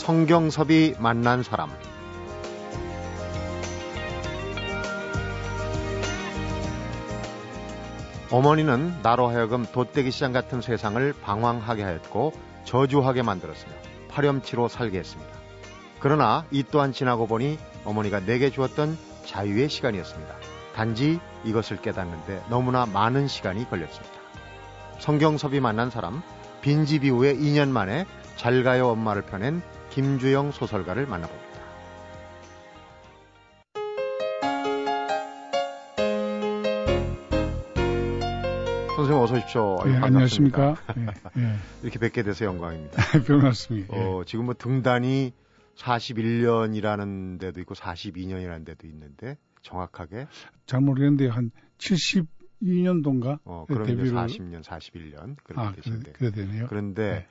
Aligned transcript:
성경섭이 0.00 0.94
만난 0.98 1.42
사람 1.42 1.68
어머니는 8.30 9.02
나로 9.02 9.28
하여금 9.28 9.66
돛대기 9.66 10.10
시장 10.10 10.32
같은 10.32 10.62
세상을 10.62 11.12
방황하게 11.20 11.82
하였고 11.82 12.32
저주하게 12.64 13.22
만들었으며 13.22 13.72
파렴치로 14.08 14.68
살게 14.68 14.98
했습니다. 14.98 15.30
그러나 16.00 16.46
이 16.50 16.64
또한 16.64 16.92
지나고 16.92 17.26
보니 17.26 17.58
어머니가 17.84 18.20
내게 18.20 18.48
주었던 18.48 18.96
자유의 19.26 19.68
시간이었습니다. 19.68 20.34
단지 20.74 21.20
이것을 21.44 21.76
깨닫는데 21.76 22.42
너무나 22.48 22.86
많은 22.86 23.28
시간이 23.28 23.68
걸렸습니다. 23.68 24.14
성경섭이 24.98 25.60
만난 25.60 25.90
사람 25.90 26.22
빈집 26.62 27.04
이후에 27.04 27.34
2년 27.34 27.68
만에 27.68 28.06
잘가요 28.36 28.88
엄마를 28.88 29.20
펴낸 29.22 29.60
김주영 29.90 30.52
소설가를 30.52 31.06
만나봅니다. 31.06 31.50
선생님 38.96 39.22
어서 39.22 39.34
오십시오. 39.34 39.78
예, 39.86 39.96
안녕하십니까. 39.96 40.76
예, 40.98 41.06
예. 41.40 41.56
이렇게 41.82 41.98
뵙게 41.98 42.22
돼서 42.22 42.44
영광입니다. 42.44 42.96
별 43.26 43.38
말씀이. 43.38 43.86
어, 43.88 44.22
지금 44.26 44.44
뭐 44.44 44.54
등단이 44.54 45.32
41년이라는 45.76 47.40
데도 47.40 47.60
있고 47.60 47.74
42년이라는 47.74 48.66
데도 48.66 48.86
있는데 48.86 49.38
정확하게 49.62 50.26
잘 50.66 50.80
모르겠는데 50.80 51.28
한 51.28 51.50
72년도인가? 51.78 53.38
어, 53.44 53.64
그럼 53.66 53.86
데뷔를... 53.86 54.12
40년, 54.12 54.62
41년 54.62 55.36
그렇게 55.44 55.62
아, 55.62 55.72
되신데. 55.72 56.12
그래, 56.12 56.30
그래 56.30 56.46
되네요. 56.46 56.66
그런데 56.68 57.10
네. 57.10 57.26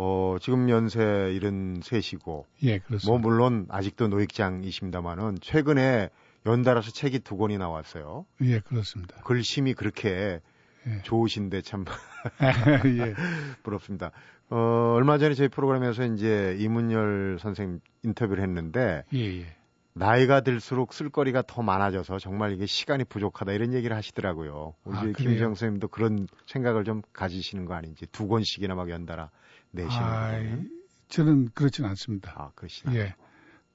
어, 0.00 0.36
지금 0.40 0.70
연세 0.70 1.00
73이고 1.00 2.44
예, 2.62 2.78
그렇습니다. 2.78 3.10
뭐 3.10 3.18
물론 3.18 3.66
아직도 3.68 4.06
노익장이십니다만은 4.06 5.38
최근에 5.40 6.10
연달아서 6.46 6.92
책이 6.92 7.18
두 7.20 7.36
권이 7.36 7.58
나왔어요. 7.58 8.24
예, 8.42 8.60
그렇습니다. 8.60 9.16
글심이 9.22 9.74
그렇게 9.74 10.40
예. 10.86 11.02
좋으신데 11.02 11.62
참 11.62 11.84
예. 12.86 13.14
부럽습니다. 13.64 14.12
어, 14.50 14.94
얼마 14.94 15.18
전에 15.18 15.34
저희 15.34 15.48
프로그램에서 15.48 16.04
이제 16.04 16.56
이문열 16.60 17.38
선생님 17.40 17.80
인터뷰를 18.04 18.44
했는데 18.44 19.02
예, 19.14 19.40
예. 19.40 19.46
나이가 19.94 20.42
들수록 20.42 20.92
쓸거리가 20.92 21.42
더 21.48 21.62
많아져서 21.62 22.20
정말 22.20 22.52
이게 22.52 22.66
시간이 22.66 23.02
부족하다 23.02 23.50
이런 23.50 23.74
얘기를 23.74 23.96
하시더라고요. 23.96 24.74
우리 24.84 24.96
아, 24.96 25.02
김지영 25.02 25.56
선생님도 25.56 25.88
그런 25.88 26.28
생각을 26.46 26.84
좀 26.84 27.02
가지시는 27.12 27.64
거 27.64 27.74
아닌지 27.74 28.06
두 28.12 28.28
권씩이나 28.28 28.76
막 28.76 28.90
연달아 28.90 29.30
내시는 29.72 30.02
아, 30.04 30.62
저는 31.08 31.48
그렇지는 31.54 31.88
않습니다. 31.90 32.32
아, 32.36 32.50
그러시나요? 32.54 32.98
예. 32.98 33.14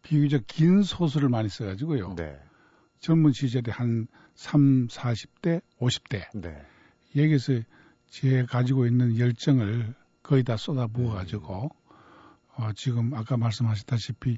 비교적 0.02 0.44
긴 0.48 0.84
소설을 0.84 1.30
많이 1.30 1.50
써가지고요. 1.50 2.16
네. 2.16 2.38
젊은 3.00 3.32
시절에 3.32 3.72
한 3.72 4.08
3, 4.36 4.88
40대, 4.88 5.62
50대. 5.80 6.24
네. 6.34 6.62
여기서 7.16 7.62
제 8.10 8.44
가지고 8.46 8.86
있는 8.86 9.18
열정을 9.18 9.94
거의 10.22 10.44
다 10.44 10.58
쏟아부어가지고, 10.58 11.70
어, 12.56 12.70
지금 12.76 13.14
아까 13.14 13.38
말씀하셨다시피, 13.38 14.38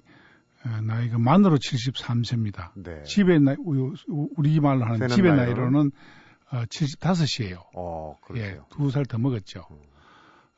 어, 0.65 0.81
나이가 0.81 1.17
만으로 1.19 1.57
73세입니다. 1.57 2.71
네. 2.75 3.03
집의 3.03 3.39
나이, 3.41 3.55
우리 4.07 4.59
말로 4.59 4.85
하는 4.85 5.07
집의 5.07 5.35
나이로는 5.35 5.91
어, 6.51 6.63
75이에요. 6.65 7.57
어, 7.75 8.17
그렇죠. 8.23 8.43
예, 8.43 8.59
두 8.69 8.89
살 8.91 9.05
더 9.05 9.17
먹었죠. 9.17 9.65
음. 9.71 9.77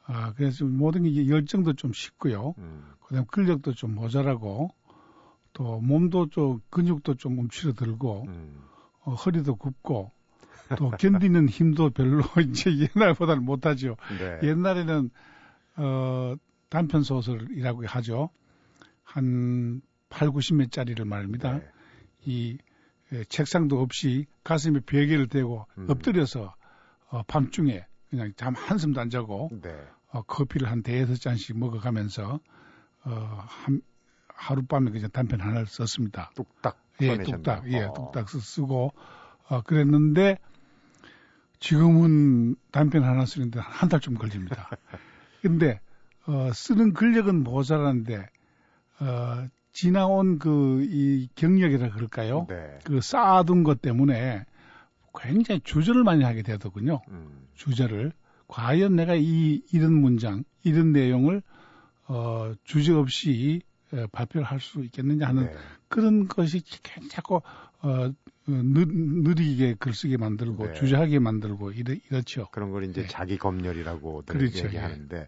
아, 0.07 0.33
그래서 0.33 0.65
모든 0.65 1.03
게 1.03 1.27
열정도 1.27 1.73
좀 1.73 1.91
식고요. 1.93 2.55
음. 2.57 2.83
그다음 3.05 3.25
근력도 3.25 3.73
좀 3.73 3.93
모자라고 3.93 4.69
또 5.53 5.79
몸도 5.81 6.29
좀 6.29 6.61
근육도 6.69 7.15
좀 7.15 7.37
움츠러들고 7.39 8.25
음. 8.27 8.61
어, 9.01 9.13
허리도 9.13 9.55
굽고 9.55 10.11
또 10.77 10.91
견디는 10.91 11.49
힘도 11.49 11.89
별로 11.89 12.21
이제 12.49 12.71
옛날보다는 12.95 13.43
못하죠. 13.43 13.97
네. 14.17 14.47
옛날에는 14.47 15.09
어, 15.75 16.35
단편 16.69 17.03
소설이라고 17.03 17.85
하죠. 17.85 18.29
한 19.03 19.81
8, 20.09 20.29
90매짜리를 20.29 21.03
말입니다. 21.05 21.59
네. 21.59 21.71
이 22.25 22.57
예, 23.13 23.23
책상도 23.25 23.79
없이 23.79 24.25
가슴에 24.43 24.81
베개를 24.85 25.27
대고 25.27 25.65
음. 25.77 25.87
엎드려서 25.89 26.53
어, 27.09 27.23
밤중에 27.23 27.85
그냥 28.09 28.33
잠 28.35 28.53
한숨도 28.53 28.99
안 28.99 29.09
자고 29.09 29.49
네. 29.61 29.69
어, 30.17 30.23
커피를 30.23 30.69
한 30.69 30.81
대여섯 30.81 31.19
잔씩 31.21 31.57
먹어가면서 31.59 32.39
어, 33.05 33.43
한, 33.47 33.81
하룻밤에 34.27 34.91
그냥 34.91 35.09
단편 35.11 35.41
하나를 35.41 35.67
썼습니다. 35.67 36.31
뚝딱 36.35 36.77
예, 37.01 37.17
뚝딱 37.17 37.71
예, 37.71 37.83
어. 37.83 37.93
뚝딱 37.93 38.29
쓰고 38.29 38.93
어, 39.49 39.61
그랬는데 39.61 40.39
지금은 41.59 42.55
단편 42.71 43.03
하나 43.03 43.25
쓰는데 43.25 43.59
한 43.59 43.89
달쯤 43.89 44.15
걸립니다. 44.15 44.69
근데 45.41 45.79
어, 46.25 46.51
쓰는 46.53 46.93
근력은 46.93 47.43
모자라는데 47.43 48.27
어, 48.99 49.47
지나온 49.71 50.39
그 50.39 50.81
이 50.81 51.29
경력이라 51.35 51.91
그럴까요? 51.91 52.47
네. 52.49 52.79
그 52.83 53.01
쌓아둔 53.01 53.63
것 53.63 53.81
때문에 53.81 54.45
굉장히 55.19 55.61
주저를 55.61 56.03
많이 56.03 56.23
하게 56.23 56.41
되더군요. 56.41 57.01
음. 57.09 57.47
주저를 57.55 58.11
과연 58.47 58.95
내가 58.95 59.15
이 59.15 59.61
이런 59.71 59.93
문장, 59.93 60.43
이런 60.63 60.91
내용을 60.91 61.41
어, 62.07 62.53
주저 62.63 62.97
없이 62.99 63.61
에, 63.93 64.05
발표를 64.11 64.45
할 64.45 64.59
수 64.59 64.83
있겠느냐 64.83 65.27
하는 65.27 65.45
네. 65.45 65.55
그런 65.87 66.27
것이 66.27 66.61
자꾸 67.09 67.41
어, 67.81 68.11
느, 68.47 68.85
느리게 68.87 69.75
글쓰게 69.79 70.17
만들고 70.17 70.67
네. 70.67 70.73
주저하게 70.73 71.19
만들고 71.19 71.71
이렇, 71.71 71.95
이렇죠. 72.09 72.47
그런 72.51 72.71
걸 72.71 72.85
이제 72.85 73.01
네. 73.01 73.07
자기 73.07 73.37
검열이라고 73.37 74.23
그렇죠. 74.25 74.65
얘기하는데 74.65 75.27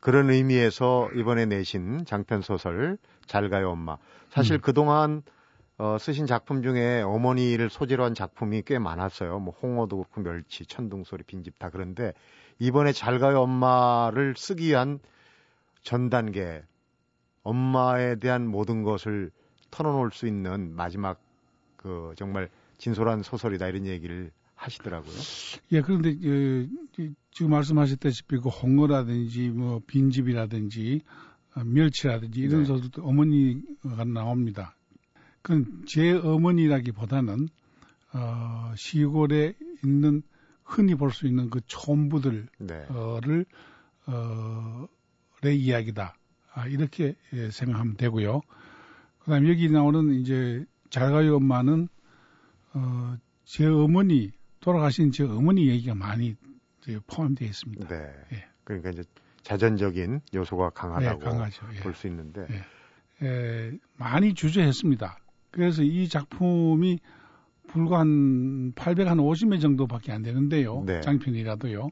그런 0.00 0.30
의미에서 0.30 1.10
이번에 1.14 1.46
내신 1.46 2.04
장편 2.04 2.42
소설 2.42 2.98
잘 3.26 3.48
가요 3.48 3.70
엄마. 3.70 3.96
사실 4.30 4.56
음. 4.56 4.60
그동안 4.60 5.22
어, 5.76 5.96
쓰신 5.98 6.26
작품 6.26 6.62
중에 6.62 7.02
어머니를 7.02 7.68
소재로 7.68 8.04
한 8.04 8.14
작품이 8.14 8.62
꽤 8.66 8.78
많았어요. 8.78 9.38
뭐 9.40 9.54
홍어도 9.60 9.96
그렇고 9.96 10.20
멸치, 10.22 10.66
천둥소리, 10.66 11.24
빈집 11.24 11.58
다 11.58 11.68
그런데 11.70 12.12
이번에 12.58 12.92
잘 12.92 13.18
가요 13.18 13.40
엄마를 13.40 14.34
쓰기 14.36 14.68
위한 14.68 14.98
전 15.82 16.08
단계 16.08 16.62
엄마에 17.42 18.16
대한 18.16 18.46
모든 18.46 18.82
것을 18.82 19.30
털어놓을 19.70 20.10
수 20.12 20.26
있는 20.26 20.74
마지막 20.74 21.20
그 21.76 22.12
정말 22.16 22.48
진솔한 22.78 23.22
소설이다 23.22 23.68
이런 23.68 23.86
얘기를 23.86 24.30
하시더라고요. 24.54 25.14
예, 25.72 25.82
그런데 25.82 26.16
예, 26.22 26.68
지금 27.30 27.50
말씀하셨다시피 27.50 28.38
그 28.38 28.48
홍어라든지 28.48 29.50
뭐 29.50 29.80
빈집이라든지 29.86 31.02
어, 31.56 31.64
멸치라든지 31.64 32.40
이런 32.40 32.60
네. 32.60 32.66
소설도 32.66 33.02
어머니가 33.02 34.04
나옵니다. 34.04 34.74
그건 35.42 35.84
제 35.86 36.12
어머니라기보다는 36.12 37.48
어, 38.14 38.72
시골에 38.76 39.54
있는 39.84 40.22
흔히 40.64 40.94
볼 40.94 41.10
수 41.10 41.26
있는 41.26 41.50
그 41.50 41.60
촌부들을 41.66 42.48
네. 42.58 42.86
어, 44.06 44.86
의 45.42 45.60
이야기다. 45.60 46.16
아, 46.54 46.66
이렇게 46.66 47.14
예, 47.32 47.50
생각하면 47.50 47.96
되고요. 47.96 48.40
그다음 49.20 49.46
에 49.46 49.50
여기 49.50 49.70
나오는 49.70 50.14
이제 50.14 50.64
잘가요 50.90 51.36
엄마는 51.36 51.88
어, 52.72 53.16
제 53.44 53.66
어머니 53.66 54.32
돌아가신 54.60 55.12
제 55.12 55.24
어머니 55.24 55.68
얘기가 55.68 55.94
많이 55.94 56.36
포함되어 57.06 57.46
있습니다. 57.48 57.88
네. 57.88 57.96
예. 58.32 58.44
그러니까 58.64 58.90
이제 58.90 59.04
자전적인 59.42 60.20
요소가 60.34 60.70
강하다고 60.70 61.18
네. 61.18 61.28
예. 61.74 61.80
볼수 61.80 62.06
있는데 62.06 62.46
예. 62.50 63.26
에, 63.26 63.72
많이 63.96 64.34
주저했습니다. 64.34 65.18
그래서 65.50 65.82
이 65.82 66.08
작품이 66.08 67.00
불과 67.66 68.00
한 68.00 68.72
850매 68.74 69.60
정도밖에 69.60 70.12
안 70.12 70.22
되는데요. 70.22 70.82
네. 70.86 71.00
장편이라도요. 71.00 71.90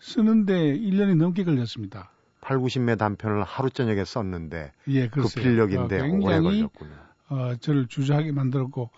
쓰는데 0.00 0.78
1년이 0.78 1.16
넘게 1.16 1.44
걸렸습니다. 1.44 2.10
8, 2.40 2.58
90매 2.58 2.96
단편을 2.98 3.42
하루 3.42 3.68
저녁에 3.70 4.04
썼는데 4.04 4.72
예, 4.88 5.08
그 5.08 5.22
필력인데 5.28 6.00
어, 6.00 6.02
오래 6.04 6.10
굉장히 6.10 6.42
걸렸군요. 6.42 6.92
어, 7.30 7.56
저를 7.56 7.86
주저하게 7.88 8.32
만들었고 8.32 8.90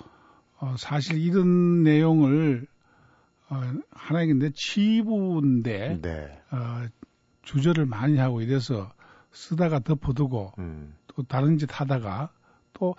어, 0.58 0.74
사실 0.78 1.18
이런 1.18 1.82
내용을 1.82 2.66
어, 3.48 3.60
하나의 3.90 4.34
내 4.34 4.50
치부인데 4.54 6.00
네. 6.02 6.42
어, 6.50 6.86
주저를 7.42 7.86
많이 7.86 8.18
하고 8.18 8.42
이래서 8.42 8.92
쓰다가 9.32 9.80
덮어두고 9.80 10.52
음. 10.58 10.94
또 11.08 11.22
다른 11.22 11.58
짓 11.58 11.68
하다가 11.72 12.30
또 12.74 12.94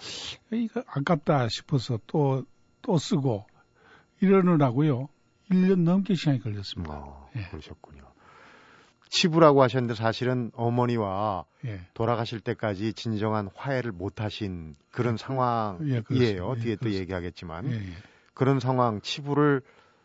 이거 0.52 0.84
아깝다 0.88 1.48
싶어서 1.50 2.00
또 2.08 2.44
또 2.82 2.98
쓰고 2.98 3.46
이러느라고요. 4.22 5.10
1년 5.50 5.82
넘게 5.84 6.16
시간이 6.16 6.40
걸렸습니다. 6.40 6.94
어, 6.94 7.30
예. 7.36 7.42
그러셨군요. 7.50 8.02
치부라고 9.10 9.62
하셨는데 9.62 9.96
사실은 9.96 10.52
어머니와 10.56 11.44
예. 11.66 11.82
돌아가실 11.94 12.40
때까지 12.40 12.94
진정한 12.94 13.50
화해를 13.56 13.92
못 13.92 14.22
하신 14.22 14.76
그런 14.92 15.18
상황이에요. 15.18 15.96
예, 15.98 16.02
그렇습니다. 16.02 16.54
뒤에 16.56 16.72
예, 16.72 16.76
또 16.76 16.80
그렇습니다. 16.82 16.92
얘기하겠지만 17.02 17.72
예, 17.72 17.76
예. 17.76 17.94
그런 18.34 18.60
상황 18.62 19.02
치부를 19.02 19.62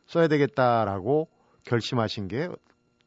써야 0.06 0.26
되겠다라고 0.28 1.28
결심하신 1.64 2.28
게 2.28 2.48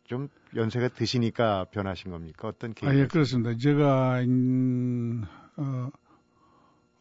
좀 0.09 0.27
연세가 0.55 0.87
드시니까 0.87 1.65
변하신 1.65 2.09
겁니까? 2.09 2.47
어떤 2.47 2.73
계기? 2.73 2.87
아, 2.87 2.95
예, 2.95 3.05
그렇습니다. 3.05 3.55
제가, 3.55 4.21
음, 4.21 5.23
어, 5.55 5.89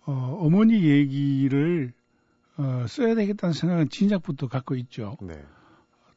어, 0.05 0.13
어머니 0.43 0.85
얘기를, 0.85 1.95
어, 2.59 2.85
써야 2.89 3.15
되겠다는 3.15 3.53
생각은 3.53 3.89
진작부터 3.89 4.49
갖고 4.49 4.75
있죠. 4.77 5.17
네. 5.23 5.41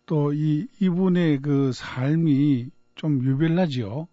또 0.05 0.33
이, 0.33 0.67
이분의 0.79 1.41
그 1.41 1.71
삶이 1.71 2.69
좀 2.95 3.23
유별나지요. 3.23 4.07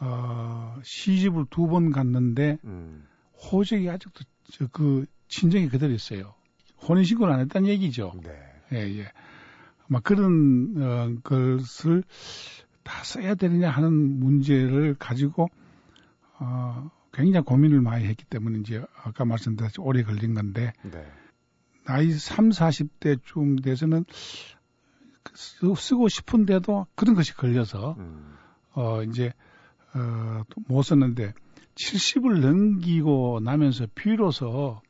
어, 0.00 0.76
시집을 0.82 1.46
두 1.48 1.68
번 1.68 1.90
갔는데, 1.90 2.58
음. 2.64 3.06
호적이 3.32 3.88
아직도 3.88 4.24
저, 4.50 4.66
그 4.68 5.06
친정이 5.28 5.68
그대로 5.68 5.92
있어요. 5.94 6.34
혼인신고를 6.86 7.32
안 7.32 7.40
했다는 7.40 7.68
얘기죠. 7.68 8.12
네. 8.22 8.30
예, 8.72 8.98
예. 8.98 9.12
막 9.88 10.02
그런 10.02 10.74
어, 10.76 11.14
것을 11.22 12.02
다 12.82 13.02
써야 13.04 13.34
되느냐 13.34 13.70
하는 13.70 13.92
문제를 13.92 14.96
가지고 14.98 15.48
어, 16.38 16.90
굉장히 17.12 17.44
고민을 17.44 17.80
많이 17.80 18.04
했기 18.04 18.24
때문에 18.24 18.58
이제 18.58 18.84
아까 19.02 19.24
말씀드렸듯이 19.24 19.80
오래 19.80 20.02
걸린 20.02 20.34
건데 20.34 20.72
네. 20.82 21.06
나이 21.86 22.10
3, 22.12 22.50
40대쯤 22.50 23.62
돼서는 23.62 24.04
쓰- 25.34 25.74
쓰고 25.76 26.08
싶은데도 26.08 26.86
그런 26.94 27.14
것이 27.14 27.34
걸려서 27.34 27.94
음. 27.98 28.34
어 28.72 29.02
이제 29.02 29.32
어, 29.94 30.42
또못 30.50 30.84
썼는데 30.84 31.32
70을 31.74 32.40
넘기고 32.40 33.40
나면서 33.42 33.86
비로소 33.94 34.80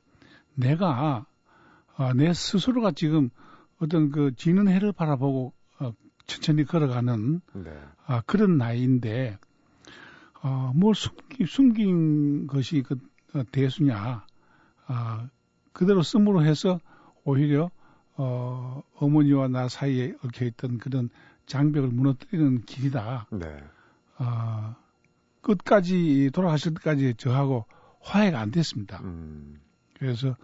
내가 0.55 1.27
어, 1.97 2.13
내 2.15 2.33
스스로가 2.33 2.93
지금 2.93 3.31
어떤 3.79 4.11
그 4.11 4.35
지는 4.37 4.69
해를 4.69 4.93
바라보고 4.93 5.53
어, 5.81 5.93
천천히 6.27 6.65
걸어가는 6.65 7.41
네. 7.55 7.71
아, 8.07 8.21
그런 8.27 8.57
나이인데 8.57 9.39
어, 10.43 10.73
뭘 10.75 10.95
숨기, 10.95 11.47
숨긴 11.47 12.47
것이 12.47 12.83
그 12.83 12.99
어, 13.35 13.43
대수냐 13.53 14.25
아, 14.87 15.29
그대로 15.77 16.03
씀으로 16.03 16.43
해서 16.43 16.81
오히려 17.23 17.71
어, 18.15 18.83
어머니와 18.95 19.49
나 19.49 19.69
사이에 19.69 20.15
얽혀있던 20.25 20.79
그런 20.79 21.11
장벽을 21.45 21.91
무너뜨리는 21.91 22.65
길이다. 22.65 23.27
네. 23.31 23.63
어, 24.17 24.75
끝까지 25.43 26.31
돌아가실 26.33 26.73
때까지 26.75 27.15
저하고 27.19 27.67
화해가 28.01 28.41
안 28.41 28.51
됐습니다. 28.53 29.03
음. 29.03 29.61
그래서 29.99 30.35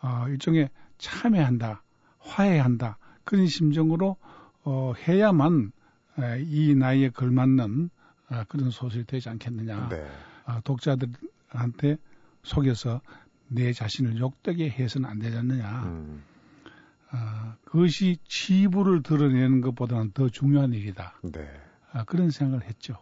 어, 0.00 0.24
일종의 0.28 0.70
참여한다, 0.96 1.82
화해한다 2.20 2.96
그런 3.24 3.46
심정으로 3.46 4.16
어, 4.64 4.94
해야만 5.06 5.72
에, 6.20 6.42
이 6.42 6.74
나이에 6.74 7.10
걸맞는 7.10 7.90
아, 8.30 8.44
그런 8.44 8.70
소설이 8.70 9.04
되지 9.04 9.28
않겠느냐. 9.28 9.90
네. 9.90 10.06
아, 10.46 10.60
독자들한테 10.60 11.98
속여서 12.44 13.02
내 13.48 13.72
자신을 13.72 14.18
욕되게 14.18 14.68
해서는 14.68 15.08
안 15.08 15.18
되지 15.18 15.36
않느냐. 15.36 15.82
음. 15.84 16.22
아, 17.10 17.56
그것이 17.64 18.18
치부를 18.26 19.02
드러내는 19.02 19.60
것보다는 19.60 20.12
더 20.12 20.28
중요한 20.28 20.72
일이다. 20.72 21.20
네. 21.22 21.48
아, 21.92 22.04
그런 22.04 22.30
생각을 22.30 22.64
했죠. 22.64 22.96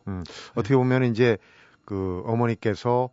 어떻게 0.55 0.77
보면 0.77 1.05
이제 1.05 1.39
그 1.85 2.23
어머니께서 2.27 3.11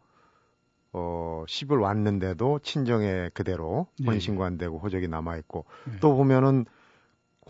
어 0.92 1.44
10을 1.48 1.82
왔는데도 1.82 2.60
친정에 2.64 3.30
그대로 3.34 3.88
예, 4.02 4.06
혼인신고 4.06 4.44
안 4.44 4.58
되고 4.58 4.80
호적이 4.80 5.08
남아 5.08 5.38
있고 5.38 5.66
예. 5.94 6.00
또 6.00 6.16
보면은 6.16 6.66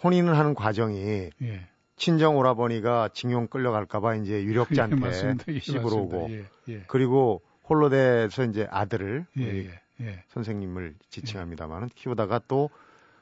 혼인을 0.03 0.37
하는 0.37 0.53
과정이 0.53 1.29
예. 1.41 1.69
친정 1.95 2.37
오라버니가 2.37 3.09
징용 3.13 3.47
끌려갈까봐 3.47 4.15
이제 4.15 4.33
예, 4.33 4.43
유력자한테 4.43 4.95
맞습니다. 4.97 5.45
예, 5.47 5.59
시집으로 5.59 5.83
맞습니다. 5.83 6.17
오고 6.17 6.29
예, 6.31 6.45
예. 6.67 6.83
그리고 6.87 7.41
홀로 7.69 7.89
돼서 7.89 8.43
이제 8.45 8.67
아들을 8.69 9.25
예, 9.37 9.43
예, 9.43 9.81
예. 10.01 10.23
선생님을 10.29 10.95
지칭합니다만은 11.09 11.89
키우다가 11.95 12.41
또 12.47 12.69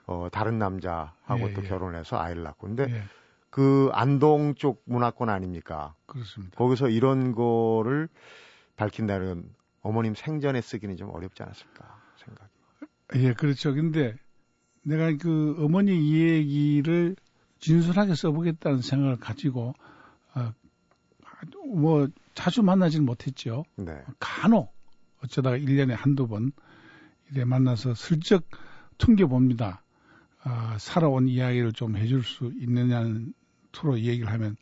어, 0.06 0.30
다른 0.32 0.58
남자하고 0.58 1.50
예, 1.50 1.54
또 1.54 1.64
예. 1.64 1.68
결혼해서 1.68 2.18
아이를 2.18 2.44
낳고 2.44 2.68
근데 2.68 2.84
예, 2.90 3.04
그 3.50 3.90
안동 3.94 4.56
쪽 4.56 4.84
문화권 4.86 5.30
아닙니까? 5.30 5.96
그렇습니다. 6.06 6.56
거기서 6.58 6.90
이런 6.90 7.34
거를 7.34 8.08
밝힌다는 8.78 9.44
어머님 9.82 10.16
생전에 10.16 10.62
쓰기는 10.62 10.96
좀 10.96 11.10
어렵지 11.10 11.44
않았을까 11.44 12.02
생각이. 12.18 12.50
예, 13.16 13.34
그렇죠. 13.34 13.74
근데 13.74 14.16
내가 14.84 15.12
그 15.18 15.56
어머니 15.60 15.98
이야기를 15.98 17.16
진솔하게 17.60 18.16
써보겠다는 18.16 18.82
생각을 18.82 19.18
가지고 19.18 19.74
어, 20.36 20.54
뭐 21.66 22.08
자주 22.38 22.62
만나지는 22.62 23.04
못했죠. 23.04 23.64
네. 23.78 24.00
간혹 24.20 24.72
어쩌다가 25.24 25.58
1년에 25.58 25.96
한두 25.96 26.28
번 26.28 26.52
이래 27.32 27.46
만나서 27.46 27.96
슬쩍 27.96 28.48
퉁겨봅니다. 29.00 29.84
아, 30.44 30.78
살아온 30.80 31.28
이야기를 31.28 31.74
좀 31.74 31.98
해줄 31.98 32.22
수 32.22 32.54
있느냐는 32.60 33.34
투로 33.72 34.00
얘기를 34.02 34.32
하면 34.32 34.56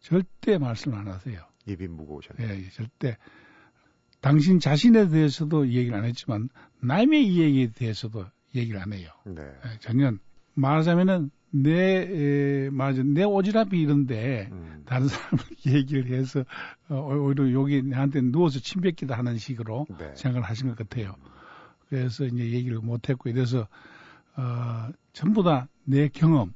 절대 0.00 0.58
말씀 0.58 0.92
안 0.92 1.08
하세요. 1.08 1.40
입이 1.66 1.88
무거우셨네. 1.88 2.44
예, 2.44 2.64
예, 2.64 2.68
절대. 2.68 3.16
당신 4.20 4.60
자신에 4.60 5.08
대해서도 5.08 5.68
얘기를 5.68 5.94
안 5.94 6.04
했지만 6.04 6.50
남의 6.82 7.26
이야기에 7.26 7.68
대해서도 7.68 8.26
얘기를 8.54 8.78
안 8.78 8.92
해요. 8.92 9.08
네. 9.24 9.40
예, 9.42 9.78
전혀 9.80 10.12
말하자면은 10.52 11.30
내 11.52 12.66
에, 12.66 12.70
맞아 12.70 13.02
내 13.02 13.22
오지랖이 13.24 13.74
이런데 13.74 14.48
음, 14.52 14.82
다른 14.86 15.06
사람을 15.08 15.38
얘기를 15.66 16.06
해서 16.16 16.44
어, 16.88 16.96
오히려 17.14 17.52
여기 17.52 17.82
나한테 17.82 18.20
누워서 18.22 18.58
침 18.60 18.80
뱉기도 18.80 19.14
하는 19.14 19.36
식으로 19.38 19.86
네. 19.98 20.12
생각을 20.14 20.48
하신 20.48 20.68
것 20.68 20.76
같아요. 20.76 21.14
그래서 21.88 22.24
이제 22.24 22.38
얘기를 22.50 22.78
못했고 22.78 23.28
이래서 23.28 23.68
어, 24.36 24.88
전부 25.12 25.42
다 25.42 25.68
내 25.84 26.08
경험, 26.08 26.54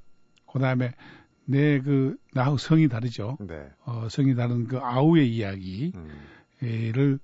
그 0.50 0.59
다음에 0.59 0.92
내 1.44 1.78
그 1.80 2.16
나하고 2.32 2.56
성이 2.56 2.88
다르죠. 2.88 3.37
네. 3.40 3.68
어, 3.85 4.09
성이 4.11 4.35
다른 4.35 4.66
그 4.66 4.78
아우의 4.78 5.32
이야기를 5.35 5.92
음, 5.94 7.18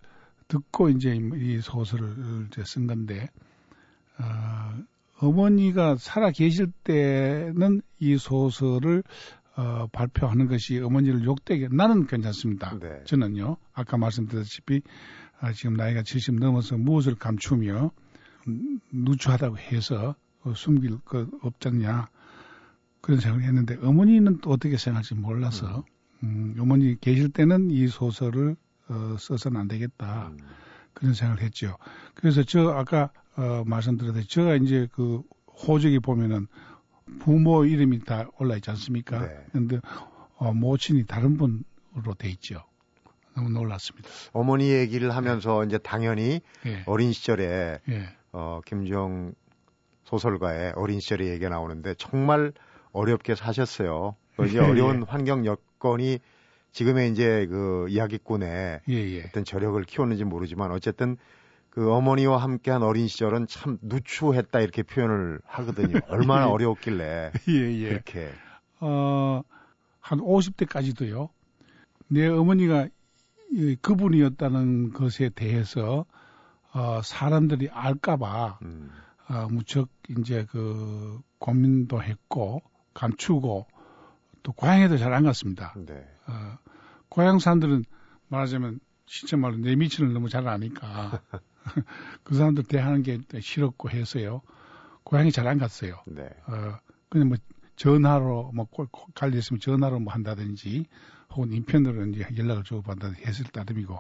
듣고 0.49 0.89
이제 0.91 1.15
이 1.17 1.61
소설을 1.61 2.47
이제 2.49 2.63
쓴 2.65 2.87
건데 2.87 3.29
어, 4.19 4.75
어머니가 5.23 5.97
살아 5.97 6.31
계실 6.31 6.73
때는 6.83 7.81
이 7.99 8.17
소설을 8.17 9.05
어, 9.55 9.87
발표하는 9.93 10.49
것이 10.49 10.81
어머니를 10.81 11.25
욕되게 11.25 11.69
나는 11.71 12.07
괜찮습니다. 12.07 12.79
네. 12.79 13.05
저는요 13.05 13.57
아까 13.73 13.99
말씀드렸다시피 13.99 14.83
아, 15.41 15.53
지금 15.53 15.75
나이가 15.75 16.03
70 16.03 16.37
넘어서 16.37 16.77
무엇을 16.77 17.15
감추며 17.15 17.91
음, 18.49 18.81
누추하다고 18.93 19.59
해서 19.59 20.15
어, 20.43 20.55
숨길 20.55 20.99
것 21.01 21.29
없잖냐 21.43 22.09
그런 23.01 23.21
생각을 23.21 23.45
했는데 23.45 23.77
어머니는 23.83 24.39
또 24.41 24.51
어떻게 24.51 24.77
생각할지 24.77 25.15
몰라서 25.15 25.85
음, 26.23 26.57
어머니 26.59 26.99
계실 27.01 27.29
때는 27.29 27.71
이 27.71 27.89
소설을 27.89 28.57
어, 28.89 29.17
써서는 29.19 29.61
안 29.61 29.69
되겠다 29.69 30.29
음, 30.29 30.39
그런 30.95 31.15
생각을 31.15 31.43
했죠. 31.43 31.77
그래서 32.15 32.43
저 32.43 32.71
아까 32.71 33.11
어, 33.37 33.63
말씀드렸듯이 33.67 34.29
제가 34.29 34.57
이제 34.57 34.89
그 34.93 35.23
호적이 35.67 36.01
보면은 36.01 36.47
부모 37.21 37.65
이름이 37.65 38.05
다 38.05 38.27
올라 38.39 38.57
있지 38.57 38.71
않습니까? 38.71 39.27
네. 39.27 39.45
그런데 39.51 39.81
어, 40.37 40.53
모친이 40.53 41.07
다른 41.07 41.37
분으로 41.37 42.15
돼 42.19 42.29
있죠. 42.31 42.65
너무 43.35 43.51
놀랐습니다. 43.51 44.09
어머니 44.33 44.71
얘기를 44.71 45.15
하면서 45.15 45.65
이제 45.65 45.79
당연히 45.79 46.41
예, 46.67 46.83
어린 46.87 47.13
시절에 47.13 47.79
예, 47.89 48.09
어, 48.33 48.61
김정 48.67 49.33
소설가의 50.05 50.73
어린 50.77 51.01
시절의 51.01 51.29
얘기가 51.29 51.49
나오는데 51.49 51.95
정말 51.95 52.53
어렵게 52.93 53.35
사셨어요. 53.35 54.17
그 54.37 54.47
이제 54.47 54.59
예, 54.61 54.63
어려운 54.63 55.03
환경 55.05 55.47
여건이 55.47 56.19
지금의 56.73 57.11
이제 57.13 57.47
그 57.47 57.87
이야기꾼의 57.89 58.81
예, 58.89 58.95
예. 58.95 59.23
어떤 59.25 59.45
저력을 59.45 59.83
키웠는지 59.85 60.25
모르지만 60.25 60.71
어쨌든 60.73 61.17
그 61.71 61.91
어머니와 61.93 62.37
함께한 62.39 62.83
어린 62.83 63.09
시절은 63.09 63.47
참 63.47 63.79
누추했다 63.83 64.61
이렇게 64.61 64.83
표현을 64.83 65.41
하거든요. 65.45 66.01
얼마나 66.09 66.47
예. 66.47 66.51
어려웠길래 66.51 67.33
예, 67.49 67.53
예. 67.53 67.89
그렇게 67.89 68.31
어, 68.81 69.43
한 70.01 70.19
50대까지도요. 70.19 71.29
내 72.09 72.27
어머니가 72.27 72.89
이 73.53 73.77
그분이었다는 73.81 74.93
것에 74.93 75.31
대해서 75.31 76.05
어, 76.75 77.01
사람들이 77.03 77.69
알까봐 77.71 78.59
음, 78.63 78.91
어, 79.29 79.49
무척 79.51 79.89
이제 80.19 80.47
그 80.51 81.21
고민도 81.39 82.03
했고 82.03 82.63
감추고 82.95 83.67
또 84.43 84.53
고향에도 84.53 84.97
잘 84.97 85.13
안 85.13 85.25
갔습니다. 85.25 85.75
네. 85.77 86.05
어, 86.27 86.59
고향 87.09 87.39
사람들은 87.39 87.85
말하자면 88.29 88.81
진짜 89.07 89.37
말로 89.37 89.57
내 89.57 89.77
미치를 89.77 90.13
너무 90.13 90.29
잘 90.29 90.49
아니까 90.49 91.21
그 92.23 92.35
사람들 92.35 92.65
대하는 92.65 93.03
게 93.03 93.21
싫었고 93.41 93.91
해서요. 93.91 94.43
고향에 95.05 95.31
잘안 95.31 95.59
갔어요. 95.59 96.01
네. 96.07 96.29
어, 96.47 96.79
그냥 97.09 97.29
뭐 97.29 97.37
전화로 97.77 98.53
뭐갈일 98.53 99.39
있으면 99.39 99.61
전화로 99.61 100.01
뭐 100.01 100.13
한다든지 100.13 100.87
혹은 101.31 101.53
인편으로 101.53 102.07
이제 102.07 102.27
연락을 102.37 102.63
주고받는다든지 102.65 103.27
했을 103.27 103.45
따름이고 103.47 103.95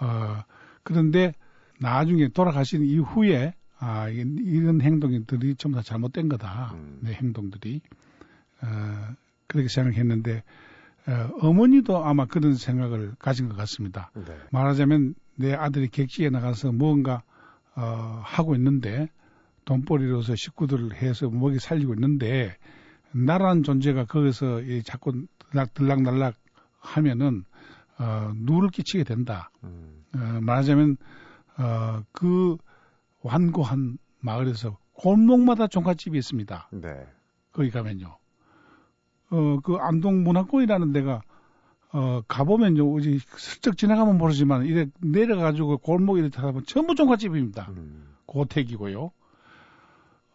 어, 0.00 0.42
그런데 0.82 1.34
나중에 1.80 2.28
돌아가신 2.28 2.84
이후에 2.84 3.54
아, 3.80 4.08
이런 4.08 4.80
행동들이 4.80 5.54
전부 5.54 5.76
다 5.76 5.82
잘못된 5.82 6.28
거다. 6.28 6.72
음. 6.74 6.98
내 7.00 7.12
행동들이. 7.12 7.80
어, 8.62 9.14
그렇게 9.46 9.68
생각했는데, 9.68 10.42
어, 11.08 11.30
어머니도 11.40 12.04
아마 12.04 12.26
그런 12.26 12.54
생각을 12.54 13.14
가진 13.18 13.48
것 13.48 13.56
같습니다. 13.56 14.10
네. 14.14 14.36
말하자면 14.52 15.14
내 15.36 15.54
아들이 15.54 15.88
객지에 15.88 16.28
나가서 16.28 16.72
무언가, 16.72 17.22
어, 17.74 18.20
하고 18.22 18.54
있는데, 18.54 19.08
돈벌이로서 19.64 20.34
식구들을 20.34 20.94
해서 20.94 21.30
먹이 21.30 21.58
살리고 21.58 21.94
있는데, 21.94 22.54
나라는 23.12 23.62
존재가 23.62 24.04
거기서 24.04 24.60
자꾸 24.84 25.26
들락날락 25.72 26.34
하면은, 26.78 27.44
어, 27.98 28.32
누를 28.36 28.68
끼치게 28.68 29.04
된다. 29.04 29.50
음. 29.64 30.04
어, 30.14 30.40
말하자면, 30.42 30.98
어, 31.56 32.02
그 32.12 32.58
완고한 33.22 33.96
마을에서 34.20 34.76
골목마다 34.92 35.68
종갓집이 35.68 36.18
있습니다. 36.18 36.68
네. 36.72 37.06
거기 37.52 37.70
가면요. 37.70 38.17
어, 39.30 39.58
그 39.62 39.76
안동 39.76 40.22
문화권이라는 40.24 40.92
데가 40.92 41.22
어, 41.90 42.20
가보면요, 42.28 42.98
이제 42.98 43.18
슬쩍 43.38 43.78
지나가면 43.78 44.18
모르지만, 44.18 44.66
이래 44.66 44.86
내려가지고 45.00 45.78
골목 45.78 46.18
이렇게 46.18 46.30
타보면 46.36 46.64
전부 46.66 46.94
종갓집입니다. 46.94 47.68
음. 47.70 48.14
고택이고요. 48.26 49.10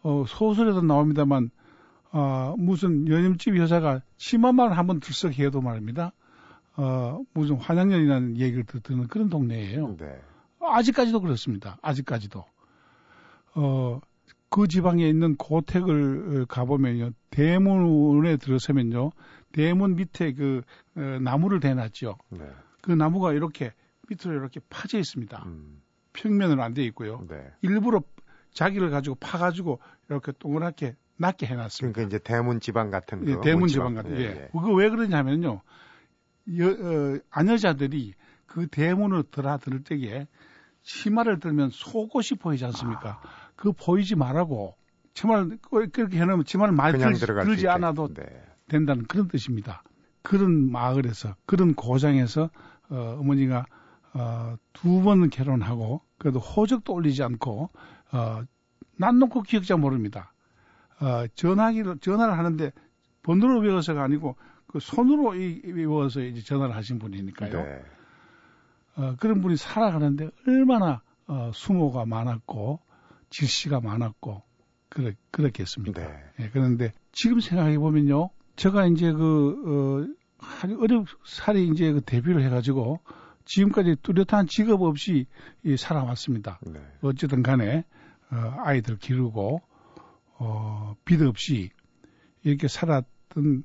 어, 0.02 0.24
소설에도 0.26 0.82
나옵니다만, 0.82 1.50
어, 2.10 2.54
무슨 2.58 3.08
연임집 3.08 3.56
여자가 3.56 4.00
치마만 4.16 4.72
한번 4.72 4.98
들썩해도 4.98 5.60
말입니다. 5.60 6.12
어, 6.76 7.22
무슨 7.32 7.56
환양년이라는 7.56 8.38
얘기를 8.38 8.64
듣는 8.64 9.06
그런 9.06 9.28
동네예요. 9.30 9.96
네. 9.96 10.20
아직까지도 10.60 11.20
그렇습니다. 11.20 11.78
아직까지도. 11.82 12.44
어, 13.54 14.00
그 14.54 14.68
지방에 14.68 15.08
있는 15.08 15.34
고택을 15.34 16.46
가보면요. 16.46 17.10
대문에 17.30 18.36
들어서면요. 18.36 19.10
대문 19.50 19.96
밑에 19.96 20.32
그 20.32 20.62
어, 20.96 21.00
나무를 21.00 21.58
대놨죠. 21.58 22.18
네. 22.30 22.46
그 22.80 22.92
나무가 22.92 23.32
이렇게 23.32 23.72
밑으로 24.08 24.38
이렇게 24.38 24.60
파져 24.70 24.98
있습니다. 24.98 25.42
음. 25.46 25.82
평면으로 26.12 26.62
안 26.62 26.72
돼 26.72 26.84
있고요. 26.84 27.26
네. 27.28 27.50
일부러 27.62 28.02
자기를 28.52 28.90
가지고 28.90 29.16
파가지고 29.16 29.80
이렇게 30.08 30.30
동그랗게 30.38 30.94
낮게 31.16 31.46
해놨습니다. 31.46 31.92
그러니까 31.92 32.16
이제 32.16 32.22
대문 32.22 32.60
지방 32.60 32.90
같은 32.90 33.26
예, 33.26 33.40
대문 33.42 33.66
지방 33.66 33.94
같은. 33.94 34.16
예, 34.16 34.20
예. 34.20 34.26
예. 34.26 34.48
그거 34.52 34.72
왜 34.72 34.88
그러냐면요. 34.88 35.62
여, 36.58 36.68
어, 36.68 37.18
아녀자들이 37.28 38.14
그 38.46 38.68
대문을 38.68 39.24
들어들 39.32 39.82
때에 39.82 40.28
치마를 40.82 41.40
들면 41.40 41.70
속옷이 41.70 42.38
보이지 42.38 42.64
않습니까? 42.66 43.20
아. 43.20 43.43
그 43.64 43.72
보이지 43.72 44.14
말라고 44.14 44.76
치마를 45.14 45.58
그렇게 45.62 46.18
해놓으면 46.18 46.44
치마를 46.44 46.74
많이 46.74 46.98
들, 46.98 47.14
들지 47.46 47.66
않아도 47.66 48.12
네. 48.12 48.22
된다는 48.68 49.06
그런 49.06 49.26
뜻입니다. 49.26 49.82
그런 50.20 50.70
마을에서 50.70 51.34
그런 51.46 51.74
고장에서 51.74 52.50
어, 52.90 53.16
어머니가 53.20 53.64
어, 54.12 54.56
두 54.74 55.02
번 55.02 55.30
결혼하고 55.30 56.02
그래도 56.18 56.40
호적도 56.40 56.92
올리지 56.92 57.22
않고 57.22 57.70
어, 58.12 58.42
난 58.98 59.18
놓고 59.18 59.42
기억자 59.42 59.78
모릅니다. 59.78 60.34
어, 61.00 61.26
전화기를 61.34 62.00
전화를 62.00 62.36
하는데 62.36 62.70
번호를 63.22 63.66
외워서가 63.66 64.02
아니고 64.02 64.36
그 64.66 64.78
손으로 64.78 65.30
외워서 65.64 66.20
이제 66.20 66.42
전화를 66.42 66.76
하신 66.76 66.98
분이니까요. 66.98 67.50
네. 67.50 67.82
어, 68.96 69.16
그런 69.18 69.40
분이 69.40 69.56
살아가는데 69.56 70.28
얼마나 70.46 71.00
어, 71.26 71.50
수모가 71.54 72.04
많았고 72.04 72.80
질시가 73.34 73.80
많았고 73.80 74.42
그렇, 74.88 75.12
그렇겠습니까? 75.32 76.00
네. 76.00 76.24
예, 76.38 76.50
그런데 76.50 76.92
지금 77.10 77.40
생각해 77.40 77.78
보면요, 77.78 78.30
제가 78.54 78.86
이제 78.86 79.12
그 79.12 80.06
어, 80.06 80.74
어렵 80.80 81.06
살이 81.26 81.66
이제 81.68 81.92
그 81.92 82.00
데뷔를 82.00 82.44
해가지고 82.44 83.00
지금까지 83.44 83.96
뚜렷한 84.02 84.46
직업 84.46 84.82
없이 84.82 85.26
이, 85.64 85.76
살아왔습니다. 85.76 86.60
네. 86.64 86.80
어쨌든 87.02 87.42
간에 87.42 87.84
어, 88.30 88.54
아이들 88.58 88.98
기르고 88.98 89.60
어, 90.38 90.94
빚 91.04 91.20
없이 91.20 91.70
이렇게 92.44 92.68
살았던 92.68 93.64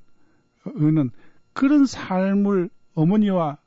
어는 0.66 1.12
그런 1.54 1.86
삶을 1.86 2.72
어머니와 2.96 3.58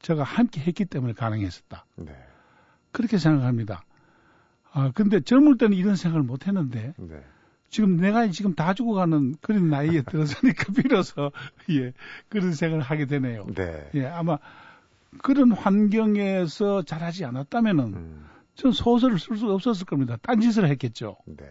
제가 0.00 0.22
함께 0.22 0.62
했기 0.62 0.86
때문에 0.86 1.12
가능했었다. 1.12 1.84
네. 1.96 2.16
그렇게 2.92 3.18
생각합니다. 3.18 3.84
아, 4.74 4.90
근데 4.92 5.20
젊을 5.20 5.56
때는 5.56 5.76
이런 5.76 5.94
생각을 5.94 6.24
못 6.24 6.48
했는데, 6.48 6.94
네. 6.98 7.22
지금 7.70 7.96
내가 7.96 8.26
지금 8.28 8.54
다 8.54 8.74
죽어가는 8.74 9.36
그런 9.40 9.70
나이에 9.70 10.02
들어서니까 10.10 10.72
비로소, 10.76 11.30
예, 11.70 11.92
그런 12.28 12.52
생각을 12.52 12.82
하게 12.82 13.06
되네요. 13.06 13.46
네. 13.54 13.88
예, 13.94 14.06
아마 14.06 14.38
그런 15.22 15.52
환경에서 15.52 16.82
자라지 16.82 17.24
않았다면은, 17.24 17.84
음. 17.94 18.26
전 18.56 18.72
소설을 18.72 19.18
쓸수 19.18 19.50
없었을 19.50 19.86
겁니다. 19.86 20.16
딴짓을 20.22 20.68
했겠죠. 20.68 21.16
네. 21.26 21.44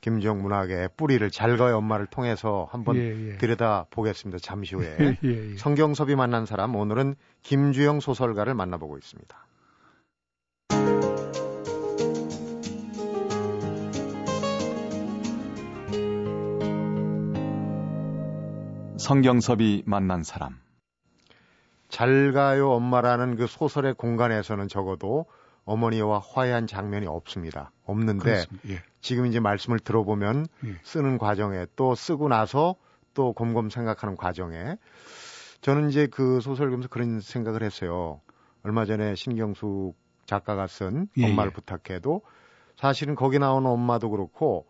김정 0.00 0.40
문학의 0.40 0.90
뿌리를 0.96 1.30
잘거의 1.30 1.74
엄마를 1.74 2.06
통해서 2.06 2.66
한번 2.70 2.96
예, 2.96 3.32
예. 3.32 3.36
들여다 3.36 3.86
보겠습니다. 3.90 4.38
잠시 4.38 4.74
후에. 4.74 4.96
예, 4.98 5.18
예, 5.22 5.56
성경섭이 5.58 6.14
만난 6.14 6.46
사람 6.46 6.74
오늘은 6.74 7.16
김주영 7.42 8.00
소설가를 8.00 8.54
만나보고 8.54 8.96
있습니다. 8.96 9.46
성경섭이 19.10 19.82
만난 19.86 20.22
사람. 20.22 20.60
잘 21.88 22.30
가요 22.30 22.70
엄마라는 22.70 23.34
그 23.34 23.48
소설의 23.48 23.94
공간에서는 23.94 24.68
적어도 24.68 25.26
어머니와 25.64 26.20
화해한 26.20 26.68
장면이 26.68 27.08
없습니다. 27.08 27.72
없는데 27.84 28.44
예. 28.68 28.82
지금 29.00 29.26
이제 29.26 29.40
말씀을 29.40 29.80
들어보면 29.80 30.46
예. 30.64 30.76
쓰는 30.84 31.18
과정에 31.18 31.66
또 31.74 31.96
쓰고 31.96 32.28
나서 32.28 32.76
또 33.12 33.32
곰곰 33.32 33.68
생각하는 33.68 34.14
과정에 34.14 34.76
저는 35.60 35.88
이제 35.88 36.06
그 36.06 36.40
소설 36.40 36.68
보면서 36.70 36.86
그런 36.88 37.20
생각을 37.20 37.64
했어요. 37.64 38.20
얼마 38.62 38.84
전에 38.84 39.16
신경숙 39.16 39.96
작가가 40.24 40.68
쓴 40.68 41.08
예, 41.16 41.28
엄마를 41.28 41.50
예. 41.50 41.54
부탁해도 41.54 42.22
사실은 42.76 43.16
거기 43.16 43.40
나오는 43.40 43.68
엄마도 43.68 44.08
그렇고 44.08 44.68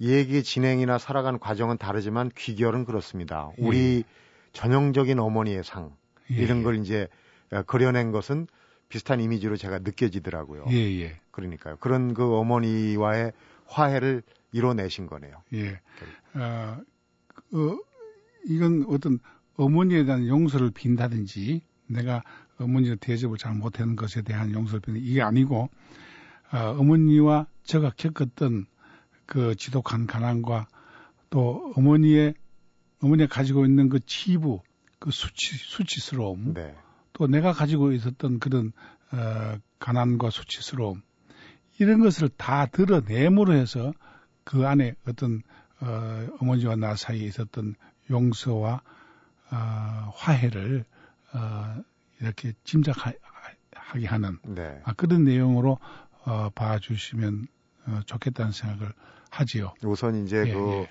얘기 0.00 0.42
진행이나 0.42 0.98
살아가는 0.98 1.38
과정은 1.38 1.78
다르지만 1.78 2.30
귀결은 2.36 2.84
그렇습니다. 2.84 3.50
예. 3.58 3.62
우리 3.62 4.04
전형적인 4.52 5.18
어머니의 5.18 5.64
상 5.64 5.94
예. 6.30 6.36
이런 6.36 6.62
걸 6.62 6.76
이제 6.76 7.08
어, 7.50 7.62
그려낸 7.62 8.12
것은 8.12 8.46
비슷한 8.88 9.20
이미지로 9.20 9.56
제가 9.56 9.80
느껴지더라고요. 9.80 10.66
예, 10.70 10.76
예. 11.00 11.20
그러니까요. 11.30 11.76
그런 11.76 12.14
그 12.14 12.36
어머니와의 12.36 13.32
화해를 13.66 14.22
이뤄내신 14.52 15.06
거네요. 15.06 15.42
예. 15.54 15.80
어, 16.34 16.80
어, 17.52 17.78
이건 18.46 18.84
어떤 18.88 19.18
어머니에 19.56 20.04
대한 20.04 20.26
용서를 20.26 20.70
빈다든지 20.70 21.62
내가 21.86 22.22
어머니의 22.58 22.96
대접을 22.96 23.36
잘 23.36 23.54
못하는 23.54 23.96
것에 23.96 24.22
대한 24.22 24.52
용서를 24.52 24.80
빈다 24.80 25.00
이게 25.02 25.22
아니고 25.22 25.68
어, 26.52 26.58
어머니와 26.78 27.46
제가 27.64 27.92
겪었던 27.96 28.66
그 29.28 29.54
지독한 29.56 30.06
가난과 30.06 30.68
또 31.28 31.70
어머니의 31.76 32.32
어머니가 33.02 33.32
가지고 33.32 33.66
있는 33.66 33.90
그 33.90 34.00
치부, 34.00 34.62
그 34.98 35.10
수치 35.10 35.54
수치스러움, 35.54 36.54
네. 36.54 36.74
또 37.12 37.26
내가 37.26 37.52
가지고 37.52 37.92
있었던 37.92 38.38
그런 38.38 38.72
어, 39.12 39.58
가난과 39.78 40.30
수치스러움 40.30 41.02
이런 41.78 42.00
것을 42.00 42.30
다 42.30 42.64
드러내므로 42.66 43.52
해서 43.52 43.92
그 44.44 44.66
안에 44.66 44.94
어떤 45.06 45.42
어, 45.80 46.26
어머니와 46.40 46.76
나 46.76 46.96
사이에 46.96 47.26
있었던 47.26 47.74
용서와 48.10 48.80
어, 49.50 50.12
화해를 50.14 50.86
어, 51.34 51.76
이렇게 52.20 52.54
짐작하게 52.64 53.18
하는 54.06 54.38
네. 54.42 54.80
아, 54.84 54.94
그런 54.94 55.24
내용으로 55.24 55.78
어, 56.24 56.48
봐주시면 56.54 57.46
어, 57.88 58.00
좋겠다는 58.06 58.52
생각을 58.52 58.90
하지요. 59.30 59.72
우선 59.84 60.24
이제 60.24 60.44
예, 60.46 60.52
그 60.52 60.70
예. 60.70 60.88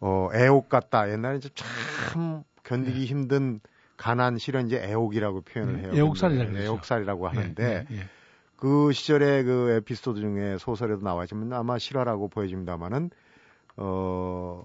어, 0.00 0.28
애옥 0.34 0.68
같다. 0.68 1.10
옛날에 1.10 1.38
이제 1.38 1.48
참 1.54 2.44
견디기 2.64 3.00
네. 3.00 3.04
힘든 3.06 3.60
가난 3.96 4.38
실은 4.38 4.66
이제 4.66 4.82
애옥이라고 4.82 5.42
표현을 5.42 5.76
네, 5.76 5.82
해요. 5.82 5.92
애옥살이라고 5.94 6.58
애옥살이라고 6.58 7.28
하는데 7.28 7.62
예, 7.62 7.94
예, 7.94 7.98
예. 7.98 8.08
그 8.56 8.92
시절의 8.92 9.44
그 9.44 9.70
에피소드 9.70 10.20
중에 10.20 10.56
소설에도 10.58 11.02
나와있지만 11.02 11.52
아마 11.52 11.78
실화라고 11.78 12.28
보여집니다만은 12.28 13.10
어 13.76 14.64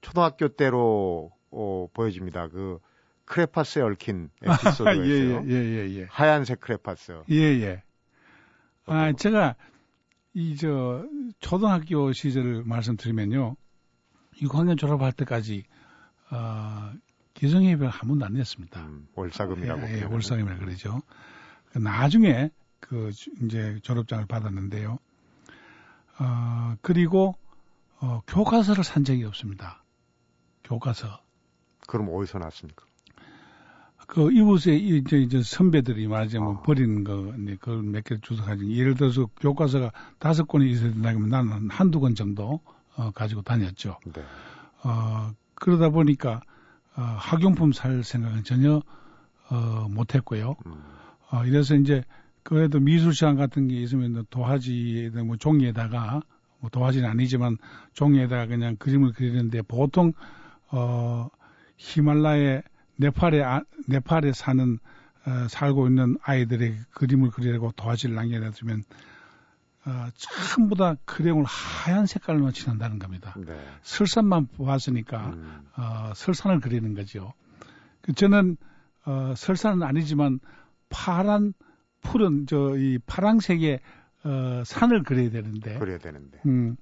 초등학교 0.00 0.48
때로 0.48 1.32
어, 1.50 1.86
보여집니다. 1.92 2.48
그 2.48 2.78
크레파스에 3.24 3.82
얽힌 3.82 4.30
에피소드가 4.42 4.96
예, 4.98 5.02
있어요. 5.02 5.44
예, 5.46 5.52
예, 5.52 5.86
예, 5.86 6.00
예. 6.00 6.06
하얀색 6.10 6.60
크레파스. 6.60 7.22
예, 7.30 7.36
예. 7.36 7.82
아, 8.86 9.12
제가 9.12 9.54
이 10.34 10.56
저 10.56 11.06
초등학교 11.40 12.12
시절을 12.12 12.64
말씀드리면요. 12.64 13.56
6학년 14.36 14.78
졸업할 14.78 15.12
때까지 15.12 15.64
어, 16.30 16.92
기성예배를 17.34 17.90
한 17.90 18.08
번도 18.08 18.24
안 18.24 18.32
냈습니다. 18.34 18.80
음, 18.80 19.08
월사금이라고. 19.14 19.82
예, 19.88 20.00
예 20.00 20.04
월사금이라 20.04 20.56
그러죠. 20.58 21.02
그 21.72 21.78
나중에 21.78 22.50
그 22.80 23.10
이제 23.42 23.78
졸업장을 23.82 24.24
받았는데요. 24.26 24.98
어, 26.18 26.76
그리고 26.80 27.36
어, 28.00 28.20
교과서를 28.26 28.84
산 28.84 29.04
적이 29.04 29.24
없습니다. 29.24 29.84
교과서. 30.64 31.20
그럼 31.86 32.08
어디서 32.10 32.38
났습니까? 32.38 32.86
그 34.12 34.30
이웃에 34.30 34.76
이제, 34.76 35.16
이제 35.16 35.42
선배들이 35.42 36.06
말하자면 36.06 36.56
아. 36.56 36.60
버리는 36.60 37.02
거, 37.02 37.32
이제 37.40 37.56
그걸 37.58 37.82
몇개 37.82 38.18
주워 38.20 38.42
가지고 38.42 38.70
예를 38.70 38.94
들어서 38.94 39.26
교과서가 39.40 39.90
다섯 40.18 40.44
권이 40.44 40.70
있어야 40.70 40.92
된다면 40.92 41.30
나는 41.30 41.70
한두 41.70 41.98
권 41.98 42.14
정도 42.14 42.60
어, 42.94 43.10
가지고 43.12 43.40
다녔죠. 43.40 43.96
네. 44.12 44.22
어, 44.84 45.30
그러다 45.54 45.88
보니까 45.88 46.42
어, 46.94 47.00
학용품 47.00 47.72
살 47.72 48.04
생각은 48.04 48.44
전혀 48.44 48.82
어, 49.48 49.86
못했고요. 49.88 50.56
음. 50.66 50.74
어, 51.30 51.46
이래서 51.46 51.74
이제 51.74 52.04
그래도 52.42 52.80
미술 52.80 53.14
시간 53.14 53.36
같은 53.36 53.66
게 53.66 53.80
있으면 53.80 54.26
도화지에 54.28 55.08
뭐 55.24 55.38
종이에다가 55.38 56.20
뭐 56.60 56.68
도화지는 56.68 57.08
아니지만 57.08 57.56
종이에다가 57.94 58.44
그냥 58.44 58.76
그림을 58.76 59.14
그리는데 59.14 59.62
보통 59.62 60.12
어 60.70 61.30
히말라야 61.78 62.60
네팔에 63.02 63.42
아, 63.42 63.62
네팔에 63.88 64.32
사는 64.32 64.78
어, 65.26 65.48
살고 65.48 65.86
있는 65.88 66.16
아이들의 66.22 66.76
그림을 66.94 67.30
그리려고 67.30 67.72
도화지를 67.72 68.14
남겨놨으면 68.14 68.82
어, 69.84 70.06
전부 70.14 70.76
다 70.76 70.94
크레용을 71.04 71.44
하얀 71.44 72.06
색깔로 72.06 72.50
칠한다는 72.52 72.98
겁니다. 72.98 73.34
네. 73.36 73.58
설산만 73.82 74.46
보았으니까 74.56 75.26
음. 75.30 75.66
어, 75.76 76.12
설산을 76.14 76.60
그리는 76.60 76.94
거죠. 76.94 77.32
그 78.00 78.12
저는 78.12 78.56
어, 79.04 79.34
설산은 79.36 79.82
아니지만 79.82 80.38
파란 80.88 81.54
푸른 82.00 82.46
저 82.46 82.76
이 82.76 82.98
파랑색의 83.06 83.80
어, 84.24 84.62
산을 84.64 85.02
그려야 85.02 85.30
되는데. 85.30 85.78
그려야 85.78 85.98
되는데. 85.98 86.40
음. 86.46 86.76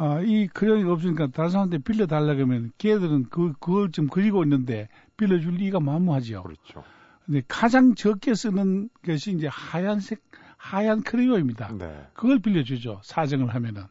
아, 0.00 0.20
이 0.20 0.46
그림이 0.46 0.88
없으니까 0.88 1.26
다른 1.26 1.50
사람한테 1.50 1.78
빌려달라 1.78 2.34
그러면 2.34 2.72
걔들은 2.78 3.26
그, 3.30 3.52
그걸 3.58 3.90
좀 3.90 4.06
그리고 4.06 4.44
있는데 4.44 4.88
빌려줄 5.16 5.54
리가 5.54 5.80
만무하죠. 5.80 6.44
그렇죠. 6.44 6.84
근데 7.26 7.42
가장 7.48 7.96
적게 7.96 8.34
쓰는 8.34 8.88
것이 9.04 9.32
이제 9.32 9.48
하얀색, 9.48 10.22
하얀 10.56 11.02
크레요입니다. 11.02 11.74
네. 11.76 12.06
그걸 12.14 12.38
빌려주죠. 12.38 13.00
사정을 13.02 13.52
하면은. 13.54 13.82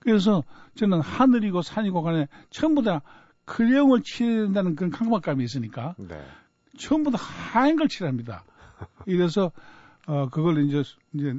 그래서 0.00 0.42
저는 0.74 1.00
하늘이고 1.00 1.62
산이고 1.62 2.02
간에 2.02 2.26
전부 2.50 2.82
다 2.82 3.02
크레용을 3.44 4.02
칠해야 4.02 4.42
된다는 4.42 4.74
그런 4.74 4.90
강박감이 4.90 5.44
있으니까 5.44 5.94
네. 5.96 6.20
전부 6.76 7.12
다 7.12 7.18
하얀 7.18 7.76
걸 7.76 7.86
칠합니다. 7.88 8.44
이래서 9.06 9.52
어, 10.08 10.28
그걸 10.28 10.64
이제, 10.66 10.82
이제, 11.14 11.34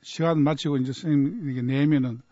시간 0.00 0.42
마치고 0.42 0.78
이제 0.78 0.92
선생님에게 0.92 1.60
내면은 1.60 2.22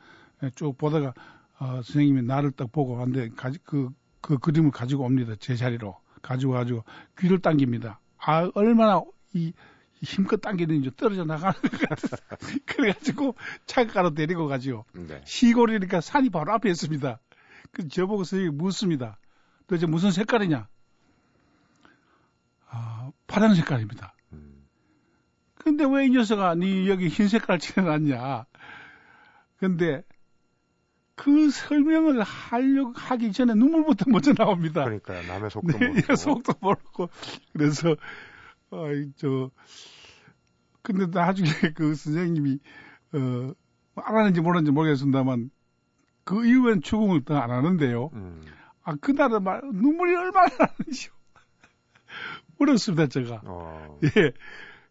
쭉 0.55 0.77
보다가, 0.77 1.15
어, 1.59 1.67
선생님이 1.83 2.23
나를 2.23 2.53
딱 2.53 2.71
보고, 2.73 3.01
안데, 3.01 3.31
가지, 3.37 3.59
그, 3.65 3.91
그 4.21 4.39
그림을 4.39 4.71
가지고 4.71 5.05
옵니다. 5.05 5.35
제 5.39 5.57
자리로. 5.57 5.97
가지고 6.23 6.53
가지고 6.55 6.85
귀를 7.19 7.41
당깁니다. 7.41 8.01
아, 8.19 8.51
얼마나 8.55 9.03
이, 9.33 9.53
힘껏 10.03 10.41
당기는지 10.41 10.91
떨어져 10.97 11.25
나가는 11.25 11.55
것 11.61 11.89
같아서. 11.89 12.17
그래가지고 12.67 13.37
차가로 13.67 14.15
데리고 14.15 14.47
가지고. 14.49 14.85
네. 14.93 15.23
시골이니까 15.25 16.01
산이 16.01 16.31
바로 16.31 16.53
앞에 16.53 16.69
있습니다. 16.71 17.21
그 17.73 17.89
저보고 17.89 18.25
선생님이 18.25 18.57
묻습니다. 18.57 19.19
도대체 19.67 19.87
무슨 19.87 20.11
색깔이냐? 20.11 20.69
아, 22.69 23.11
파란 23.27 23.55
색깔입니다. 23.55 24.15
근데 25.55 25.85
왜 25.85 26.07
이 26.07 26.11
녀석아, 26.11 26.55
니 26.55 26.89
여기 26.89 27.09
흰 27.09 27.27
색깔 27.27 27.59
칠해놨냐? 27.61 28.47
근데 29.59 30.03
그 31.17 31.51
설명을 31.51 32.23
하려고 32.23 32.93
하기 32.95 33.33
전에 33.33 33.55
눈물부터 33.55 34.05
먼저 34.11 34.33
나옵니다. 34.35 34.85
그러니까요. 34.85 35.27
남의 35.27 35.51
속도 35.51 35.79
네, 35.79 35.89
모르고. 35.89 36.15
속도 36.17 36.53
모르고. 36.61 37.09
그래서, 37.53 37.97
아이, 38.71 39.11
저, 39.17 39.51
근데 40.83 41.07
나중에 41.07 41.49
그 41.75 41.95
선생님이, 41.95 42.59
어, 43.15 43.53
알았는지 43.97 44.41
모르는지 44.43 44.71
모르겠습니다만, 44.71 45.51
그 46.25 46.45
이후엔 46.47 46.83
추궁을 46.83 47.25
더 47.25 47.37
안 47.39 47.51
하는데요. 47.51 48.11
음. 48.13 48.43
아, 48.83 48.95
그날은 49.01 49.43
말, 49.43 49.63
눈물이 49.65 50.15
얼마나 50.15 50.49
나는지요. 50.59 51.13
울었습니다, 52.61 53.07
제가. 53.09 53.41
어. 53.45 53.99
예. 54.05 54.33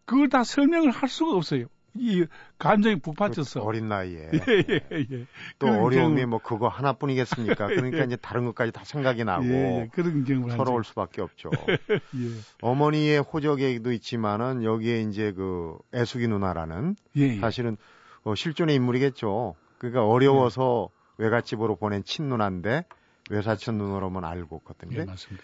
그걸 0.05 0.29
다 0.29 0.43
설명을 0.43 0.91
할 0.91 1.07
수가 1.09 1.33
없어요. 1.33 1.65
이 1.97 2.25
감정이 2.59 2.99
북받쳐서 2.99 3.61
그 3.61 3.65
어린 3.65 3.87
나이에 3.87 4.29
예, 4.33 4.63
예, 4.91 5.05
예. 5.11 5.25
또 5.59 5.67
어려움이 5.67 6.17
경우... 6.17 6.27
뭐 6.27 6.39
그거 6.39 6.67
하나뿐이겠습니까? 6.67 7.67
그러니까 7.67 8.03
이제 8.03 8.15
다른 8.17 8.45
것까지 8.45 8.71
다 8.71 8.83
생각이 8.83 9.23
나고 9.23 9.45
예, 9.45 9.81
예. 9.81 9.89
그런 9.93 10.23
경우 10.25 10.49
서러울 10.49 10.83
수밖에 10.83 11.21
없죠. 11.21 11.49
예. 11.89 12.41
어머니의 12.61 13.19
호적에도 13.19 13.91
있지만은 13.91 14.63
여기에 14.63 15.01
이제 15.03 15.31
그 15.31 15.77
애숙이 15.93 16.27
누나라는 16.27 16.95
사실은 17.39 17.77
어, 18.23 18.35
실존의 18.35 18.75
인물이겠죠. 18.75 19.55
그러니까 19.77 20.05
어려워서 20.05 20.89
외갓집으로 21.17 21.75
보낸 21.77 22.03
친누나인데 22.03 22.85
외사촌 23.29 23.77
누나로만 23.77 24.23
알고 24.25 24.61
있거든요. 24.63 24.99
예, 24.99 25.05
맞습니다. 25.05 25.43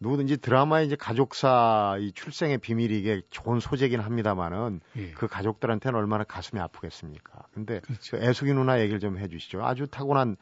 누구든지 0.00 0.36
드라마의 0.36 0.86
이제 0.86 0.96
가족사 0.96 1.96
이 2.00 2.12
출생의 2.12 2.58
비밀이 2.58 2.98
이게 2.98 3.20
좋은 3.30 3.58
소재긴 3.58 4.00
합니다만은 4.00 4.80
예. 4.96 5.10
그 5.12 5.26
가족들한테는 5.26 5.98
얼마나 5.98 6.24
가슴이 6.24 6.60
아프겠습니까. 6.60 7.46
근데 7.52 7.80
그렇죠. 7.80 8.16
그 8.16 8.24
애숙이 8.24 8.52
누나 8.52 8.80
얘기를 8.80 9.00
좀 9.00 9.18
해주시죠. 9.18 9.64
아주 9.64 9.86
타고난 9.88 10.36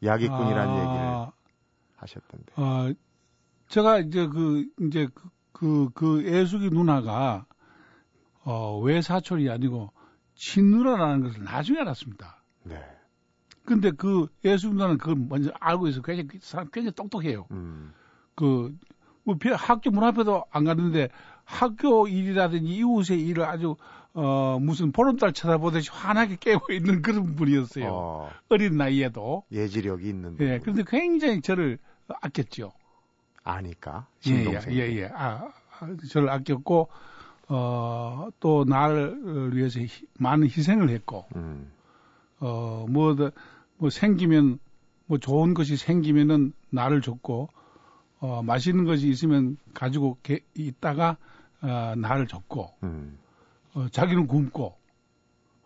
이야기꾼이라는 0.00 0.72
아, 0.72 0.76
얘기를 0.76 1.32
하셨던데. 1.96 2.52
아, 2.56 2.92
제가 3.68 3.98
이제 3.98 4.26
그 4.26 4.66
이제 4.80 5.08
그, 5.12 5.28
그, 5.52 5.90
그 5.94 6.26
애숙이 6.26 6.70
누나가 6.70 7.44
어, 8.44 8.78
외사촌이 8.80 9.48
아니고 9.50 9.92
친누나라는 10.34 11.22
것을 11.22 11.44
나중에 11.44 11.80
알았습니다. 11.80 12.42
네. 12.64 12.82
근데 13.64 13.90
그 13.90 14.26
애숙이 14.44 14.74
누나는 14.74 14.98
그걸 14.98 15.16
먼저 15.16 15.52
알고 15.60 15.86
있어. 15.88 16.00
굉장히 16.00 16.40
사람 16.40 16.68
굉장히 16.72 16.94
똑똑해요. 16.94 17.46
음. 17.50 17.92
그 18.34 18.74
뭐 19.24 19.36
학교 19.56 19.90
문 19.90 20.04
앞에도 20.04 20.44
안 20.50 20.64
가는데 20.64 21.08
학교 21.44 22.08
일이라든지 22.08 22.66
이웃의 22.66 23.20
일을 23.26 23.44
아주 23.44 23.76
어 24.14 24.58
무슨 24.60 24.92
보름달 24.92 25.32
쳐다보듯이 25.32 25.90
환하게 25.90 26.36
깨고 26.38 26.72
있는 26.72 27.00
그런 27.02 27.34
분이었어요. 27.34 27.86
어, 27.88 28.30
린 28.50 28.76
나이에도 28.76 29.44
예지력이 29.50 30.08
있는. 30.08 30.36
예. 30.40 30.58
그런데 30.58 30.84
굉장히 30.86 31.40
저를 31.40 31.78
아꼈죠. 32.20 32.72
아니까. 33.42 34.06
신동생. 34.20 34.74
예, 34.74 34.78
예, 34.80 34.96
예. 34.96 35.10
아, 35.14 35.50
아, 35.80 35.96
저를 36.10 36.28
아꼈고 36.28 36.88
어, 37.48 38.28
또 38.40 38.64
나를 38.64 39.54
위해서 39.54 39.78
히, 39.80 39.88
많은 40.18 40.46
희생을 40.46 40.88
했고, 40.88 41.26
음. 41.36 41.70
어, 42.40 42.86
뭐, 42.88 43.14
뭐 43.76 43.90
생기면, 43.90 44.58
뭐 45.04 45.18
좋은 45.18 45.52
것이 45.52 45.76
생기면은 45.76 46.54
나를 46.70 47.02
줬고, 47.02 47.50
어, 48.22 48.40
맛있는 48.40 48.84
것이 48.84 49.08
있으면 49.08 49.56
가지고 49.74 50.16
게, 50.22 50.44
있다가 50.54 51.16
어, 51.60 51.94
나를 51.96 52.28
줬고 52.28 52.72
음. 52.84 53.18
어, 53.74 53.88
자기는 53.88 54.28
굶고 54.28 54.76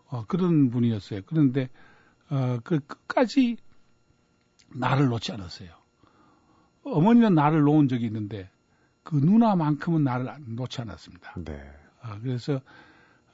어, 0.09 0.25
그런 0.25 0.71
분이었어요. 0.71 1.21
그런데 1.27 1.69
어, 2.31 2.57
그 2.63 2.79
끝까지 2.79 3.57
나를 4.69 5.05
놓지 5.05 5.31
않았어요. 5.33 5.69
어머니는 6.83 7.35
나를 7.35 7.61
놓은 7.61 7.89
적이 7.89 8.07
있는데 8.07 8.49
그 9.03 9.15
누나만큼은 9.15 10.03
나를 10.03 10.27
놓지 10.47 10.81
않았습니다. 10.81 11.35
네. 11.37 11.61
어, 12.01 12.17
그래서 12.23 12.55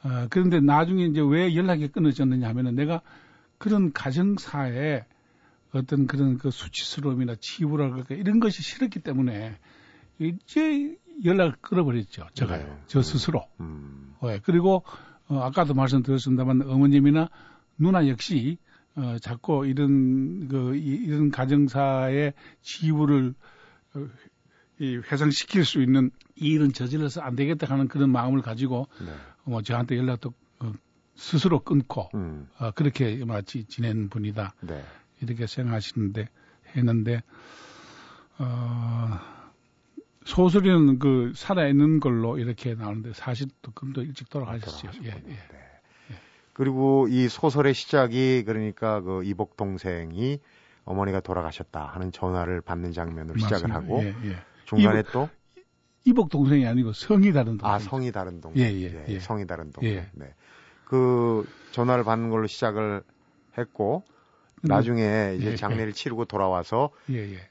어, 0.04 0.28
그런데 0.30 0.60
나중에 0.60 1.06
이제 1.06 1.22
왜 1.22 1.56
연락이 1.56 1.88
끊어졌느냐 1.88 2.50
하면은 2.50 2.76
내가 2.76 3.02
그런 3.58 3.94
가정사에 3.94 5.06
어떤 5.74 6.08
그런 6.08 6.38
그 6.38 6.52
수치스러움이나 6.52 7.36
치부랄까 7.36 8.16
이런 8.16 8.40
것이 8.40 8.62
싫었기 8.62 9.00
때문에 9.00 9.58
이제 10.20 10.96
연락을 11.24 11.56
끊어버렸죠. 11.62 12.28
제가요. 12.34 12.66
네. 12.66 12.78
저 12.88 13.02
스스로. 13.02 13.48
음. 13.60 14.16
네. 14.22 14.40
그리고 14.44 14.84
어, 15.28 15.40
아까도 15.40 15.74
말씀드렸습니다만 15.74 16.62
어머님이나 16.64 17.30
누나 17.78 18.08
역시 18.08 18.58
어, 18.96 19.18
자꾸 19.20 19.66
이런 19.66 20.48
그 20.48 20.76
이, 20.76 21.10
런 21.10 21.32
가정사의 21.32 22.34
지부를 22.62 23.34
어, 23.96 24.08
이 24.80 24.98
회상시킬 24.98 25.66
수 25.66 25.82
있는 25.82 26.12
이 26.36 26.50
일은 26.50 26.74
저질러서 26.74 27.22
안 27.22 27.36
되겠다 27.36 27.68
하는 27.68 27.88
그런 27.88 28.12
마음을 28.12 28.42
가지고 28.42 28.88
네. 29.00 29.12
뭐 29.44 29.62
저한테 29.62 29.98
연락도 29.98 30.34
어, 30.60 30.74
스스로 31.16 31.60
끊고 31.60 32.10
음. 32.14 32.48
어, 32.60 32.72
그렇게 32.72 33.24
마치 33.26 33.66
지낸 33.66 34.10
분이다 34.10 34.56
네. 34.62 34.84
이렇게 35.24 35.48
생각하시는데 35.48 36.28
했는데 36.76 37.22
어, 38.38 39.20
소설에는 40.26 41.00
그 41.00 41.32
살아있는 41.36 42.00
걸로 42.00 42.38
이렇게 42.38 42.76
나오는데 42.76 43.14
사실 43.14 43.48
또 43.62 43.72
금도 43.72 44.02
일찍 44.02 44.30
돌아가셨죠. 44.30 44.90
예, 45.04 45.08
예. 45.08 45.12
네. 45.12 45.38
그리고 46.54 47.08
이 47.10 47.28
소설의 47.28 47.74
시작이 47.74 48.44
그러니까 48.46 49.02
그 49.02 49.24
이복 49.24 49.58
동생이 49.58 50.40
어머니가 50.86 51.20
돌아가셨다 51.20 51.86
하는 51.86 52.12
전화를 52.12 52.62
받는 52.62 52.92
장면으로 52.92 53.40
맞습니다. 53.40 53.58
시작을 53.58 53.76
하고 53.76 54.04
예, 54.04 54.16
예. 54.30 54.36
중간에 54.66 55.00
이복, 55.00 55.12
또 55.12 55.30
이복 56.06 56.30
동생이 56.30 56.68
아니고 56.68 56.94
성이 56.94 57.34
다른 57.34 57.58
동생. 57.58 57.68
아 57.68 57.80
성이 57.80 58.12
다른 58.12 58.40
동생. 58.42 58.64
예, 58.64 58.72
예, 58.72 59.06
예. 59.08 59.20
성이 59.20 59.48
다른 59.48 59.72
동생. 59.72 59.94
예. 59.94 60.10
네. 60.14 60.34
그 60.86 61.46
전화를 61.72 62.04
받는 62.04 62.30
걸로 62.30 62.46
시작을 62.48 63.04
했고 63.58 64.04
음, 64.08 64.13
나중에 64.64 65.36
이제 65.38 65.52
예, 65.52 65.56
장례를 65.56 65.90
예. 65.90 65.92
치르고 65.92 66.26
돌아와서 66.26 66.92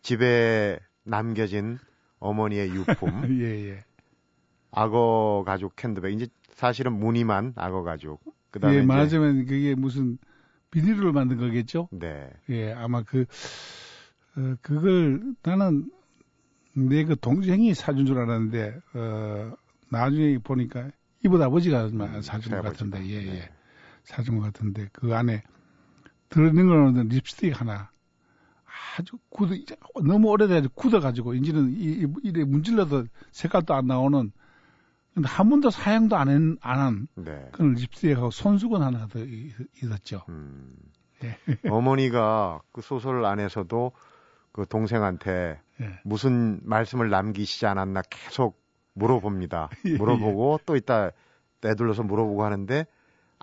집에 0.03 0.79
남겨진 1.05 1.79
어머니의 2.19 2.71
유품, 2.71 3.11
악어 4.71 5.43
가죽 5.47 5.77
캔드백 5.77 6.15
이제 6.15 6.27
사실은 6.55 6.93
무늬만 6.93 7.53
악어 7.57 7.83
가죽 7.83 8.21
그다음에 8.51 8.79
예, 8.79 8.83
말하자면 8.83 9.47
그게 9.47 9.75
무슨 9.75 10.19
비닐로 10.71 11.13
만든 11.13 11.37
거겠죠? 11.39 11.89
네. 11.91 12.31
예, 12.49 12.73
아마 12.73 13.03
그 13.03 13.27
어, 14.37 14.55
그걸 14.63 15.35
나는 15.43 15.91
내 16.75 17.05
그 17.05 17.17
동생이 17.21 17.75
사준 17.75 18.07
줄 18.07 18.19
알았는데 18.19 18.81
어 18.95 19.53
나중에 19.91 20.39
보니까 20.39 20.91
이보다 21.23 21.47
아버지가 21.47 21.87
음, 21.87 22.23
사준 22.23 22.57
것 22.57 22.63
같은데 22.63 23.05
예, 23.07 23.23
예. 23.27 23.33
네. 23.33 23.51
사준 24.05 24.39
것 24.39 24.45
같은데 24.45 24.89
그 24.93 25.15
안에 25.15 25.43
들어있는 26.33 26.67
거는 26.67 27.09
립스틱 27.09 27.61
하나 27.61 27.91
아주 28.99 29.19
굳어 29.31 29.55
너무 30.05 30.29
오래돼가지고 30.29 30.75
굳어가지고 30.75 31.35
이제는 31.35 31.71
이, 31.73 32.03
이, 32.03 32.07
이래 32.23 32.45
문질러도 32.45 33.07
색깔도 33.31 33.75
안 33.75 33.87
나오는 33.87 34.33
근데 35.15 35.29
한 35.29 35.51
번도 35.51 35.71
사용도 35.71 36.17
안, 36.17 36.29
한, 36.29 36.57
안 36.61 36.79
한 36.79 37.09
네. 37.15 37.49
그런 37.53 37.75
립스틱하고 37.75 38.31
손수건 38.31 38.83
하나 38.83 39.07
더 39.09 39.19
있었죠. 39.83 40.23
음. 40.31 40.75
네. 41.21 41.37
어머니가 41.71 42.63
그 42.73 42.81
소설 42.81 43.25
안에서도 43.25 43.93
그 44.53 44.67
동생한테 44.67 45.61
네. 45.79 46.01
무슨 46.05 46.61
말씀을 46.65 47.11
남기시지 47.11 47.67
않았나 47.67 48.03
계속 48.09 48.61
물어봅니다. 48.95 49.69
예, 49.87 49.97
물어보고 49.97 50.59
예. 50.61 50.65
또 50.67 50.77
이따 50.77 51.11
내둘러서 51.61 52.03
물어보고 52.03 52.45
하는데 52.45 52.87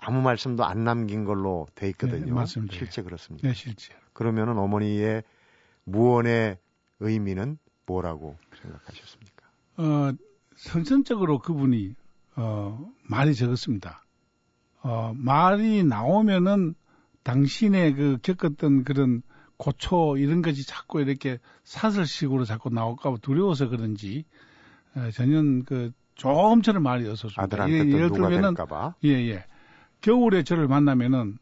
아무 0.02 0.22
말씀도 0.22 0.64
안 0.64 0.84
남긴 0.84 1.24
걸로 1.24 1.66
돼 1.74 1.88
있거든요. 1.90 2.26
네, 2.26 2.32
맞습니다. 2.32 2.74
실제 2.74 3.02
그렇습니다. 3.02 3.46
네, 3.46 3.54
실제. 3.54 3.94
그러면은 4.12 4.58
어머니의 4.58 5.22
무언의 5.84 6.58
의미는 7.00 7.58
뭐라고 7.86 8.36
생각하셨습니까? 8.62 9.46
어, 9.78 10.12
선천적으로 10.56 11.38
그분이 11.38 11.94
어, 12.36 12.90
말이 13.02 13.34
적었습니다. 13.34 14.04
어, 14.82 15.12
말이 15.14 15.84
나오면은 15.84 16.74
당신의 17.22 17.94
그 17.94 18.18
겪었던 18.22 18.84
그런 18.84 19.22
고초 19.58 20.16
이런 20.16 20.40
것이 20.40 20.66
자꾸 20.66 21.02
이렇게 21.02 21.38
사설식으로 21.64 22.44
자꾸 22.44 22.70
나올까 22.70 23.10
봐 23.10 23.16
두려워서 23.20 23.68
그런지 23.68 24.24
어, 24.94 25.10
전혀 25.12 25.42
그 25.66 25.92
조금처럼 26.14 26.82
말이 26.82 27.06
없었습니다. 27.08 27.42
아들한테 27.42 27.74
예, 27.74 27.92
예를 27.92 28.10
들면은 28.10 28.54
예예 29.04 29.28
예. 29.30 29.44
겨울에 30.00 30.42
저를 30.42 30.68
만나면은 30.68 31.38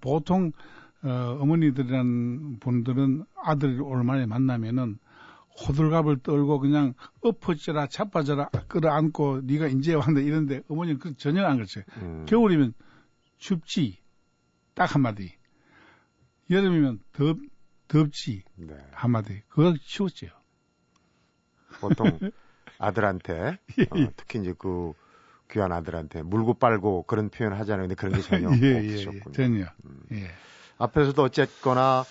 보통 0.00 0.52
어, 1.02 1.38
어머니들이란 1.40 2.58
분들은 2.60 3.24
아들을 3.42 3.82
얼마나 3.82 4.26
만나면은 4.26 4.98
호들갑을 5.66 6.18
떨고 6.22 6.60
그냥 6.60 6.94
엎어져라 7.22 7.86
자빠져라 7.88 8.48
끌어안고 8.68 9.42
네가 9.44 9.68
인제 9.68 9.94
왔는데 9.94 10.22
이런데 10.24 10.62
어머니는 10.68 10.98
그 10.98 11.16
전혀 11.16 11.44
안 11.44 11.56
그렇죠. 11.56 11.80
음. 11.96 12.26
겨울이면 12.26 12.74
춥지 13.38 13.98
딱 14.74 14.94
한마디. 14.94 15.34
여름이면 16.50 17.00
덥 17.12 17.38
덥지 17.88 18.44
네. 18.56 18.76
한마디. 18.92 19.42
그거 19.48 19.74
쉬웠죠. 19.80 20.28
보통 21.80 22.18
아들한테 22.78 23.58
예, 23.78 23.82
어, 23.90 23.96
예. 23.98 24.10
특히 24.16 24.40
이제 24.40 24.54
그 24.56 24.92
귀한 25.50 25.72
아들한테 25.72 26.22
물고 26.22 26.54
빨고 26.54 27.04
그런 27.04 27.28
표현 27.28 27.52
하잖아요. 27.52 27.88
근데 27.88 27.94
그런 27.94 28.14
게 28.14 28.20
전혀 28.20 28.48
예, 28.62 28.66
예 28.66 28.78
없으셨군요. 28.78 29.22
예, 29.28 29.32
전혀. 29.32 29.64
음. 29.84 30.00
예. 30.12 30.28
앞에서도 30.78 31.22
어쨌거나 31.22 32.04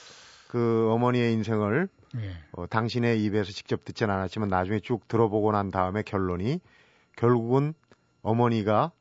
그 0.47 0.89
어머니의 0.91 1.33
인생을 1.33 1.87
예. 2.17 2.37
어, 2.53 2.67
당신의 2.67 3.23
입에서 3.23 3.51
직접 3.51 3.85
듣진 3.85 4.09
않았지만 4.09 4.49
나중에 4.49 4.79
쭉 4.79 5.07
들어보고 5.07 5.51
난 5.51 5.71
다음에 5.71 6.01
결론이 6.03 6.59
결국은 7.15 7.73
어머니가 8.21 8.91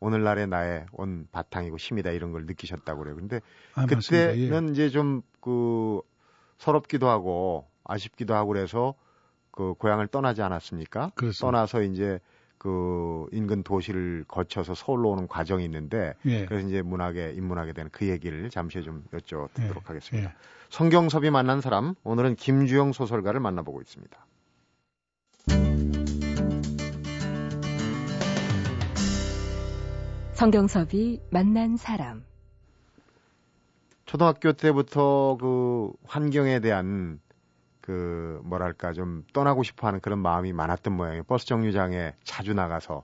오늘날의 0.00 0.46
나의 0.46 0.86
온 0.92 1.26
바탕이고 1.32 1.76
힘이다 1.76 2.10
이런 2.10 2.30
걸 2.32 2.46
느끼셨다고 2.46 3.00
그래요. 3.00 3.16
근데 3.16 3.40
아, 3.74 3.86
그때는 3.86 4.68
예. 4.68 4.72
이제 4.72 4.88
좀 4.90 5.22
그 5.40 6.02
서럽기도 6.58 7.08
하고 7.08 7.66
아쉽기도 7.84 8.34
하고 8.34 8.48
그래서 8.48 8.94
그 9.50 9.74
고향을 9.74 10.08
떠나지 10.08 10.42
않았습니까? 10.42 11.12
그렇습니다. 11.14 11.46
떠나서 11.46 11.82
이제 11.82 12.20
그 12.58 13.26
인근 13.32 13.62
도시를 13.62 14.24
거쳐서 14.26 14.74
서울로 14.74 15.10
오는 15.10 15.28
과정이 15.28 15.64
있는데 15.64 16.14
예. 16.26 16.44
그래서 16.44 16.66
이제 16.66 16.82
문학에 16.82 17.32
입문하게 17.32 17.72
되는 17.72 17.90
그 17.92 18.08
얘기를 18.08 18.50
잠시 18.50 18.82
좀 18.82 19.04
여쭤보도록 19.12 19.76
예. 19.76 19.82
하겠습니다. 19.84 20.30
예. 20.30 20.34
성경섭이 20.68 21.30
만난 21.30 21.60
사람 21.60 21.94
오늘은 22.04 22.34
김주영 22.36 22.92
소설가를 22.92 23.40
만나보고 23.40 23.80
있습니다. 23.80 24.26
성경섭이 30.32 31.20
만난 31.30 31.76
사람 31.76 32.24
초등학교 34.04 34.52
때부터 34.52 35.36
그 35.40 35.92
환경에 36.06 36.60
대한 36.60 37.20
그 37.88 38.38
뭐랄까 38.44 38.92
좀 38.92 39.24
떠나고 39.32 39.62
싶어하는 39.62 40.00
그런 40.00 40.18
마음이 40.18 40.52
많았던 40.52 40.94
모양이에요. 40.94 41.22
버스 41.24 41.46
정류장에 41.46 42.12
자주 42.22 42.52
나가서 42.52 43.02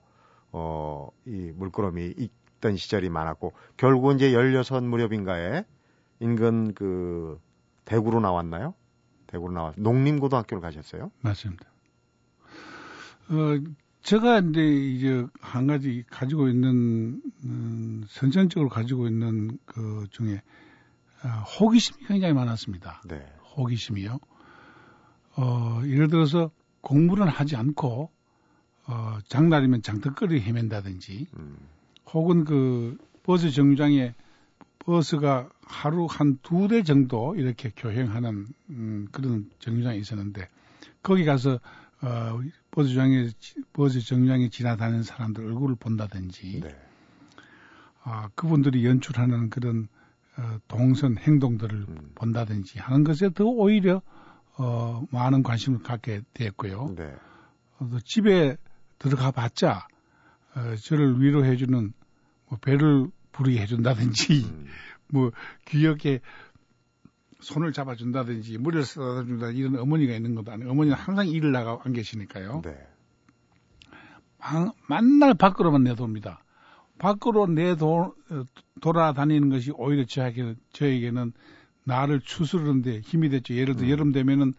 어 0.52 1.08
이 1.26 1.52
물끄러미 1.56 2.14
있던 2.18 2.76
시절이 2.76 3.08
많았고 3.08 3.54
결국은 3.78 4.16
이제 4.16 4.32
16 4.32 4.84
무렵인가에 4.84 5.64
인근 6.20 6.74
그 6.74 7.40
대구로 7.86 8.20
나왔나요? 8.20 8.74
대구로 9.26 9.52
나와서 9.54 9.80
농림고등학교를 9.80 10.60
가셨어요? 10.60 11.10
맞습니다. 11.22 11.64
어 13.30 13.58
제가 14.02 14.40
이제 14.40 14.60
이제 14.62 15.26
한 15.40 15.66
가지 15.66 16.04
가지고 16.10 16.48
있는 16.48 17.22
음, 17.44 18.04
선천적으로 18.08 18.68
가지고 18.68 19.06
있는 19.08 19.58
그 19.64 20.06
중에 20.10 20.42
어, 21.24 21.28
호기심이 21.58 22.06
굉장히 22.06 22.34
많았습니다. 22.34 23.00
네. 23.08 23.26
호기심이요. 23.56 24.18
어, 25.36 25.80
예를 25.84 26.08
들어서 26.08 26.50
공부는 26.80 27.26
하지 27.28 27.56
않고 27.56 28.10
어, 28.86 29.18
장날이면 29.28 29.82
장터거리 29.82 30.40
헤맨다든지 30.42 31.26
음. 31.38 31.56
혹은 32.12 32.44
그 32.44 32.98
버스 33.22 33.50
정류장에 33.50 34.14
버스가 34.80 35.48
하루 35.62 36.06
한 36.06 36.38
두 36.42 36.68
대 36.68 36.82
정도 36.82 37.34
이렇게 37.36 37.70
교행하는 37.74 38.46
음, 38.70 39.08
그런 39.10 39.50
정류장이 39.58 39.98
있었는데 39.98 40.48
거기 41.02 41.24
가서 41.24 41.58
어, 42.02 42.40
버스 42.70 42.92
정류장에 42.94 43.30
버스 43.72 44.00
정류장에 44.00 44.50
지나다니는 44.50 45.02
사람들 45.02 45.44
얼굴을 45.46 45.76
본다든지 45.76 46.60
네. 46.60 46.76
아, 48.02 48.28
그분들이 48.34 48.84
연출하는 48.84 49.48
그런 49.48 49.88
어, 50.36 50.58
동선 50.68 51.16
행동들을 51.16 51.86
음. 51.88 52.10
본다든지 52.14 52.78
하는 52.78 53.04
것에 53.04 53.30
더 53.32 53.44
오히려 53.46 54.02
어, 54.56 55.04
많은 55.10 55.42
관심을 55.42 55.82
갖게 55.82 56.22
됐고요. 56.32 56.94
네. 56.96 57.14
어, 57.78 57.88
집에 58.04 58.56
들어가 58.98 59.30
봤자 59.30 59.86
어, 60.54 60.74
저를 60.76 61.20
위로해주는 61.20 61.92
뭐 62.48 62.58
배를 62.60 63.08
부르게 63.32 63.60
해준다든지 63.60 64.44
음. 64.44 64.66
뭐 65.12 65.32
귀엽게 65.66 66.20
손을 67.40 67.72
잡아준다든지 67.72 68.58
머리를 68.58 68.84
쓰다준다 68.84 69.50
이런 69.50 69.76
어머니가 69.78 70.14
있는 70.14 70.34
것도 70.34 70.52
아니고 70.52 70.70
어머니는 70.70 70.96
항상 70.96 71.28
일을 71.28 71.52
나가 71.52 71.78
안 71.82 71.92
계시니까요. 71.92 72.62
네. 72.64 72.74
방, 74.38 74.72
만날 74.88 75.34
밖으로만 75.34 75.82
내돌니다 75.84 76.42
밖으로 76.98 77.46
내도 77.46 78.14
돌아다니는 78.80 79.48
것이 79.50 79.72
오히려 79.72 80.04
저에게는, 80.04 80.56
저에게는 80.72 81.32
나를 81.84 82.20
추스르는데 82.20 83.00
힘이 83.00 83.28
됐죠. 83.28 83.54
예를 83.54 83.76
들어 83.76 83.86
음. 83.86 83.90
여름 83.90 84.12
되면은 84.12 84.54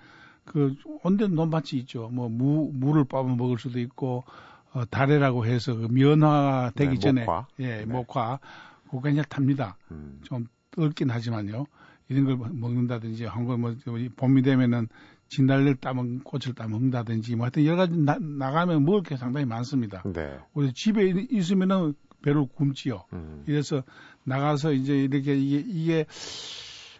그 0.45 0.75
온데 1.03 1.27
논밭이 1.27 1.79
있죠. 1.81 2.09
뭐 2.11 2.29
무, 2.29 2.71
물을 2.73 3.03
뽑아 3.03 3.35
먹을 3.35 3.57
수도 3.57 3.79
있고 3.79 4.23
어, 4.71 4.85
다래라고 4.85 5.45
해서 5.45 5.75
그 5.75 5.87
면화 5.89 6.71
되기 6.75 6.95
네, 6.95 6.99
전에 6.99 7.21
목화. 7.25 7.47
예 7.59 7.77
네. 7.77 7.85
목화 7.85 8.39
그거 8.85 9.01
그냥 9.01 9.25
탑니다. 9.27 9.77
음. 9.91 10.19
좀 10.23 10.47
뜰긴 10.71 11.09
하지만요. 11.09 11.65
이런 12.07 12.25
걸 12.25 12.37
먹는다든지 12.37 13.25
한번 13.25 13.61
뭐 13.61 13.75
봄이 14.15 14.43
되면은 14.43 14.87
진달래를 15.29 15.75
따먹 15.77 16.23
꽃을 16.23 16.53
따먹는다든지 16.55 17.35
뭐 17.35 17.45
하여튼 17.45 17.65
여러 17.65 17.77
가지 17.77 17.97
나, 17.97 18.17
나가면 18.19 18.85
먹을 18.85 19.01
게 19.01 19.17
상당히 19.17 19.45
많습니다. 19.47 20.03
네. 20.13 20.37
우리 20.53 20.71
집에 20.73 21.25
있으면은 21.31 21.95
배를 22.21 22.45
굶지요. 22.55 23.05
음. 23.13 23.43
이래서 23.47 23.83
나가서 24.23 24.73
이제 24.73 24.95
이렇게 24.95 25.35
이게, 25.35 25.63
이게 25.65 26.05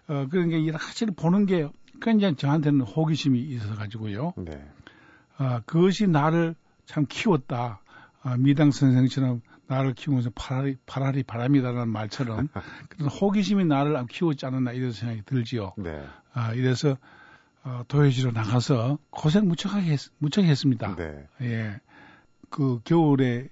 어 0.08 0.28
그런 0.30 0.50
게 0.50 0.68
여러 0.68 0.78
가지를 0.78 1.14
보는 1.16 1.46
게 1.46 1.68
굉장히 2.02 2.36
저한테는 2.36 2.82
호기심이 2.82 3.40
있어서 3.40 3.76
가지고요. 3.76 4.34
네. 4.38 4.64
어, 5.38 5.60
그것이 5.66 6.08
나를 6.08 6.56
참 6.86 7.06
키웠다. 7.08 7.82
어, 8.24 8.38
미당 8.38 8.72
선생처럼 8.72 9.42
나를 9.68 9.94
키우면서 9.94 10.32
파라리, 10.36 10.78
파라리 10.86 11.24
바람이다라는 11.24 11.90
말처럼 11.90 12.50
그런 12.90 13.10
호기심이 13.10 13.66
나를 13.66 14.06
키웠지 14.08 14.46
않았나 14.46 14.72
이런 14.72 14.92
생각이 14.92 15.24
들지요. 15.26 15.74
네. 15.78 16.06
아, 16.34 16.54
이래서 16.54 16.98
어, 17.64 17.84
도요지로 17.88 18.32
나가서 18.32 19.00
고생 19.10 19.48
무척하게 19.48 19.94
했, 19.94 20.00
무척 20.20 20.44
했습니다. 20.44 20.96
네. 20.96 21.28
예. 21.42 21.80
그 22.50 22.80
겨울에 22.84 23.50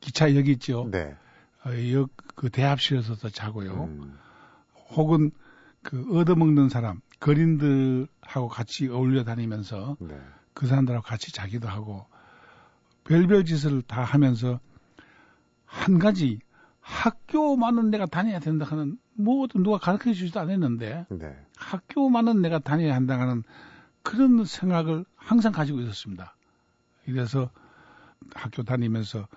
기차역 0.00 0.48
있죠. 0.48 0.88
네. 0.90 1.14
어, 1.66 1.70
역, 1.92 2.10
그 2.34 2.48
대합실에서도 2.48 3.28
자고요. 3.28 3.84
음. 3.84 4.18
혹은 4.90 5.32
그 5.86 6.18
얻어먹는 6.18 6.68
사람, 6.68 7.00
거린들하고 7.20 8.48
같이 8.48 8.88
어울려 8.88 9.22
다니면서 9.22 9.96
네. 10.00 10.18
그 10.52 10.66
사람들하고 10.66 11.04
같이 11.04 11.32
자기도 11.32 11.68
하고 11.68 12.04
별별 13.04 13.44
짓을 13.44 13.82
다 13.82 14.02
하면서 14.02 14.58
한 15.64 16.00
가지 16.00 16.40
학교만은 16.80 17.90
내가 17.90 18.06
다녀야 18.06 18.40
된다 18.40 18.66
하는 18.66 18.98
뭐든 19.14 19.62
누가 19.62 19.78
가르쳐 19.78 20.12
주지도 20.12 20.40
않았는데 20.40 21.06
네. 21.08 21.46
학교만은 21.56 22.42
내가 22.42 22.58
다녀야 22.58 22.96
한다 22.96 23.16
하는 23.20 23.44
그런 24.02 24.44
생각을 24.44 25.04
항상 25.14 25.52
가지고 25.52 25.80
있었습니다. 25.82 26.34
이래서 27.06 27.48
학교 28.34 28.64
다니면서 28.64 29.28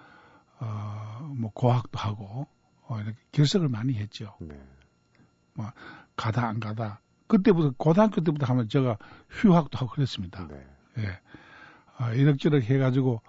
어, 0.60 1.32
뭐 1.38 1.52
고학도 1.54 2.00
하고 2.00 2.48
어, 2.88 3.00
이렇게 3.00 3.20
결석을 3.34 3.70
많이 3.70 3.94
했죠. 3.94 4.36
네. 4.40 4.60
뭐 5.54 5.72
가다 6.20 6.48
안 6.48 6.60
가다 6.60 7.00
그때부터 7.28 7.74
고등학교 7.78 8.22
때부터 8.22 8.46
하면 8.48 8.68
제가 8.68 8.98
휴학도 9.30 9.78
하고 9.78 9.92
그랬습니다. 9.92 10.48
네. 10.48 10.68
예. 10.98 11.20
아, 11.98 12.12
이럭저럭 12.12 12.64
해가지고 12.64 13.22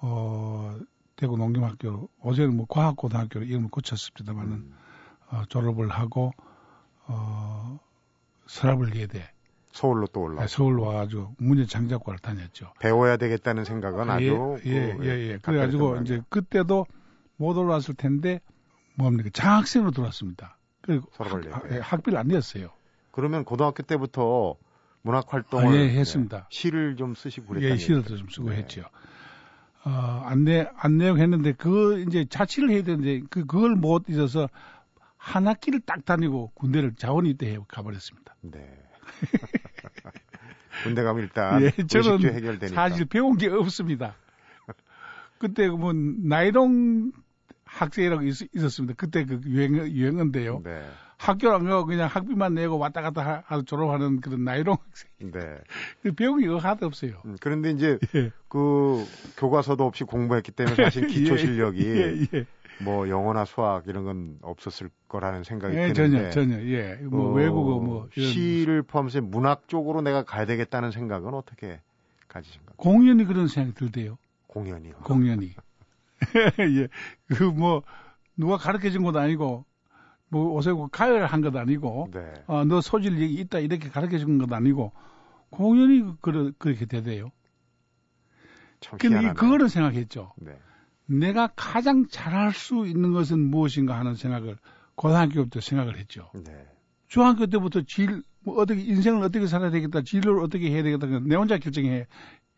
어 0.00 0.78
대구 1.16 1.36
농림학교 1.36 2.08
어제는 2.20 2.56
뭐 2.56 2.66
과학고등학교로 2.68 3.44
이름을 3.44 3.70
고쳤습니다만은 3.70 4.52
음. 4.52 4.74
어, 5.30 5.42
졸업을 5.48 5.88
하고 5.88 6.32
어 7.06 7.80
서랍을 8.46 8.94
예대 8.96 9.28
서울로 9.72 10.06
또 10.06 10.22
올라. 10.22 10.42
네, 10.42 10.48
서울 10.48 10.78
와가지고 10.78 11.34
문예 11.38 11.66
장작과를 11.66 12.20
다녔죠. 12.20 12.72
배워야 12.78 13.16
되겠다는 13.16 13.64
생각은 13.64 14.10
아주 14.10 14.58
예예예 14.64 14.96
그, 14.96 15.06
예, 15.06 15.08
예, 15.08 15.28
예. 15.32 15.38
그래가지고 15.38 15.98
이제 15.98 16.22
그때도 16.28 16.86
못 17.36 17.56
올라왔을 17.56 17.94
텐데 17.94 18.40
뭡니까 18.94 19.30
장학생으로 19.32 19.90
들어왔습니다. 19.90 20.57
그리고 20.88 21.06
학, 21.50 21.70
예, 21.70 21.78
학비를 21.80 22.18
안 22.18 22.28
냈어요. 22.28 22.70
그러면 23.10 23.44
고등학교 23.44 23.82
때부터 23.82 24.56
문학 25.02 25.32
활동을 25.32 25.66
아, 25.66 25.76
예, 25.76 25.90
했습니다. 25.90 26.38
네, 26.38 26.44
시를 26.48 26.96
좀 26.96 27.14
쓰시고 27.14 27.48
그랬다는 27.48 27.74
예, 27.74 27.78
시를 27.78 28.02
좀 28.04 28.28
쓰고 28.30 28.48
네. 28.50 28.56
했죠. 28.56 28.84
어, 29.84 29.90
안내 30.24 30.66
안내용 30.76 31.18
했는데 31.18 31.52
그 31.52 32.02
이제 32.08 32.24
자취를 32.28 32.70
해야 32.70 32.82
되는데 32.82 33.20
그 33.28 33.44
그걸 33.44 33.76
못 33.76 34.08
잊어서 34.08 34.48
한 35.18 35.46
학기를 35.46 35.80
딱 35.80 36.06
다니고 36.06 36.52
군대를 36.54 36.94
자원이 36.94 37.34
때 37.34 37.58
가버렸습니다. 37.68 38.34
네. 38.40 38.66
군대 40.84 41.02
가면 41.02 41.22
일단 41.22 41.62
예, 41.62 41.70
저는 41.86 42.34
해결되니까. 42.34 42.88
사실 42.88 43.04
배운 43.04 43.36
게 43.36 43.48
없습니다. 43.48 44.14
그때 45.38 45.68
뭐 45.68 45.92
나이롱 45.92 47.12
학생이라고 47.68 48.22
있, 48.22 48.64
었습니다 48.64 48.94
그때 48.96 49.24
그 49.24 49.40
유행 49.46 49.74
유행인데요. 49.76 50.62
네. 50.64 50.82
학교 51.18 51.50
안 51.50 51.64
가고 51.64 51.84
그냥 51.84 52.08
학비만 52.08 52.54
내고 52.54 52.78
왔다 52.78 53.02
갔다 53.02 53.42
하, 53.44 53.62
졸업하는 53.62 54.20
그런 54.20 54.44
나이롱 54.44 54.76
학생. 54.80 55.10
네. 55.32 55.58
그 56.02 56.12
배운 56.12 56.40
게 56.40 56.46
하나도 56.46 56.86
없어요. 56.86 57.20
음, 57.24 57.36
그런데 57.40 57.70
이제 57.72 57.98
예. 58.14 58.30
그 58.48 59.04
교과서도 59.36 59.84
없이 59.84 60.04
공부했기 60.04 60.52
때문에 60.52 60.76
사실 60.76 61.06
기초 61.08 61.34
예, 61.34 61.38
실력이 61.38 61.84
예, 61.84 62.38
예, 62.38 62.46
뭐 62.80 63.08
영어나 63.08 63.44
수학 63.44 63.88
이런 63.88 64.04
건 64.04 64.38
없었을 64.42 64.90
거라는 65.08 65.42
생각이 65.42 65.76
예, 65.76 65.92
드는데 65.92 66.30
전혀 66.30 66.56
전혀 66.56 66.64
예. 66.68 66.94
뭐 67.02 67.30
어, 67.30 67.32
외국어 67.32 67.80
뭐 67.80 68.08
이런. 68.14 68.30
시를 68.30 68.82
포함해서 68.82 69.20
문학 69.20 69.66
쪽으로 69.66 70.00
내가 70.02 70.22
가야 70.22 70.46
되겠다는 70.46 70.92
생각은 70.92 71.34
어떻게 71.34 71.80
가지신가요? 72.28 72.76
공연이 72.76 73.24
그런 73.24 73.48
생각이 73.48 73.74
들대요. 73.74 74.18
공연이요. 74.46 74.94
공연이. 75.02 75.54
예. 76.60 76.88
그 77.34 77.44
뭐 77.52 77.82
누가 78.36 78.56
가르쳐 78.56 78.90
준 78.90 79.02
것도 79.02 79.18
아니고 79.18 79.64
뭐 80.28 80.52
옷에 80.52 80.70
가열 80.92 81.26
한 81.26 81.40
것도 81.40 81.58
아니고 81.58 82.10
네. 82.12 82.32
어, 82.46 82.64
너 82.64 82.80
소질이 82.80 83.34
있다 83.34 83.58
이렇게 83.58 83.88
가르쳐 83.88 84.18
준 84.18 84.38
것도 84.38 84.54
아니고 84.54 84.92
공연이 85.50 86.04
그러, 86.20 86.52
그렇게 86.58 86.86
되대요. 86.86 87.30
근데 88.98 89.32
그거를 89.32 89.68
생각했죠. 89.68 90.32
네. 90.36 90.56
내가 91.06 91.48
가장 91.56 92.06
잘할 92.06 92.52
수 92.52 92.86
있는 92.86 93.12
것은 93.12 93.38
무엇인가 93.38 93.98
하는 93.98 94.14
생각을 94.14 94.56
고등학교 94.94 95.46
때 95.48 95.60
생각을 95.60 95.96
했죠. 95.98 96.30
네. 96.34 96.66
중학교 97.08 97.46
때부터 97.46 97.82
질, 97.82 98.22
뭐 98.40 98.60
어떻게, 98.60 98.82
인생을 98.82 99.22
어떻게 99.22 99.46
살아야 99.46 99.70
되겠다, 99.70 100.02
진로를 100.02 100.42
어떻게 100.42 100.70
해야 100.70 100.82
되겠다, 100.82 101.06
내 101.20 101.34
혼자 101.34 101.56
결정해, 101.56 102.06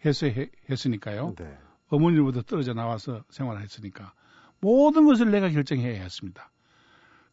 해서 0.04 0.26
했으니까요. 0.68 1.34
네. 1.38 1.56
어머니로부터 1.90 2.42
떨어져 2.42 2.72
나와서 2.72 3.22
생활을 3.30 3.62
했으니까. 3.62 4.12
모든 4.60 5.04
것을 5.04 5.30
내가 5.30 5.50
결정해야 5.50 6.02
했습니다. 6.02 6.50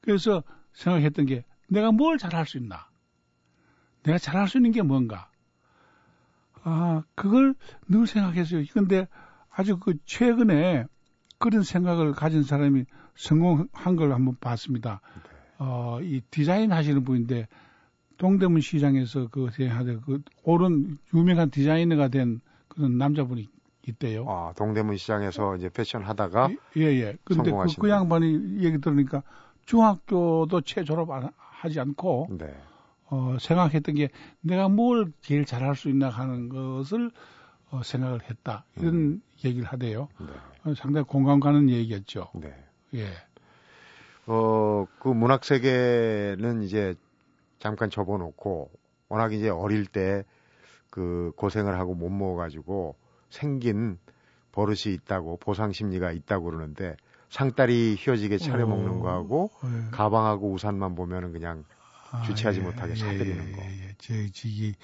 그래서 0.02 0.44
생각했던 0.74 1.26
게 1.26 1.46
내가 1.70 1.92
뭘 1.92 2.18
잘할 2.18 2.46
수 2.46 2.58
있나? 2.58 2.88
내가 4.04 4.18
잘할 4.18 4.48
수 4.48 4.58
있는 4.58 4.72
게 4.72 4.82
뭔가? 4.82 5.30
아, 6.64 7.04
그걸 7.16 7.56
늘 7.88 8.08
생각했어요. 8.08 8.64
근데 8.74 9.08
아주 9.50 9.78
그 9.78 9.96
최근에 10.06 10.86
그런 11.38 11.64
생각을 11.64 12.14
가진 12.14 12.44
사람이 12.44 12.86
성공한 13.16 13.96
걸 13.96 14.14
한번 14.14 14.36
봤습니다. 14.40 15.02
어, 15.60 16.00
이 16.02 16.22
디자인 16.30 16.72
하시는 16.72 17.04
분인데 17.04 17.48
동대문 18.18 18.62
시장에서 18.62 19.28
그 19.28 19.50
그 20.06 20.22
옳은 20.44 20.98
유명한 21.14 21.50
디자이너가 21.50 22.08
된 22.08 22.42
그런 22.68 22.98
남자분이 22.98 23.48
있대요. 23.88 24.26
아, 24.28 24.54
동대문 24.56 24.98
시장에서 24.98 25.56
이제 25.56 25.70
패션 25.70 26.04
하다가 26.04 26.50
예, 26.78 26.82
예. 26.82 27.18
근데 27.24 27.52
그, 27.52 27.66
그 27.80 27.90
양반이 27.90 28.64
얘기 28.64 28.80
들으니까 28.80 29.24
중학교도 29.66 30.62
채 30.62 30.84
졸업 30.84 31.12
안, 31.12 31.30
하지 31.38 31.80
않고 31.80 32.28
네. 32.32 32.56
어, 33.10 33.38
생각했던 33.40 33.96
게 33.96 34.10
내가 34.42 34.70
뭘 34.70 35.12
제일 35.22 35.46
잘할 35.46 35.76
수 35.76 35.90
있나 35.90 36.10
하는 36.10 36.50
것을 36.50 37.12
어, 37.70 37.82
생각을 37.84 38.22
했다 38.30 38.66
이런 38.78 38.94
음. 38.96 39.22
얘기를 39.44 39.66
하대요. 39.66 40.10
네. 40.20 40.28
어, 40.64 40.74
상당히 40.76 41.06
공감 41.06 41.40
가는 41.40 41.70
얘기였죠. 41.70 42.30
네. 42.36 42.54
예. 42.96 43.08
어, 44.26 44.86
그 45.00 45.10
문학 45.10 45.46
세계는 45.46 46.64
이제 46.64 46.96
잠깐 47.60 47.90
접어놓고 47.90 48.70
워낙 49.10 49.34
이제 49.34 49.50
어릴 49.50 49.86
때 49.86 50.24
그 50.90 51.32
고생을 51.36 51.78
하고 51.78 51.94
못 51.94 52.10
모아가지고 52.10 52.96
생긴 53.30 53.98
버릇이 54.52 54.94
있다고 54.94 55.38
보상 55.38 55.72
심리가 55.72 56.12
있다고 56.12 56.46
그러는데 56.46 56.96
상다리 57.30 57.96
휘어지게 58.00 58.38
차려 58.38 58.66
먹는 58.66 59.00
어, 59.00 59.02
거하고 59.02 59.52
예. 59.66 59.92
가방하고 59.92 60.52
우산만 60.52 60.96
보면은 60.96 61.34
그냥 61.34 61.64
아, 62.12 62.22
주체하지 62.24 62.60
아, 62.60 62.64
예, 62.64 62.66
못하게 62.66 62.96
사들이는 62.96 63.52
예, 63.52 63.52
거. 63.52 63.62
예, 63.62 63.88
예. 63.88 63.96
제 63.98 64.30
지기 64.30 64.76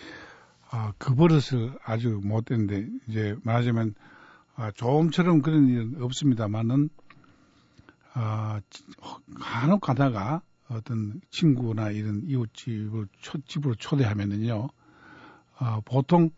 아, 0.69 0.91
그 0.97 1.15
버릇을 1.15 1.77
아주 1.83 2.19
못했는데 2.23 2.89
이제 3.07 3.35
말하자면 3.43 3.95
아, 4.55 4.71
조음처럼 4.71 5.41
그런 5.41 5.67
일은 5.67 6.01
없습니다만은 6.01 6.89
아, 8.15 8.61
간혹 9.39 9.81
가다가 9.81 10.41
어, 10.69 10.75
어떤 10.75 11.21
친구나 11.29 11.89
이런 11.89 12.23
이웃집을 12.25 13.07
초, 13.19 13.39
집으로 13.41 13.75
초대하면은요, 13.75 14.69
어, 15.59 15.81
보통 15.85 16.29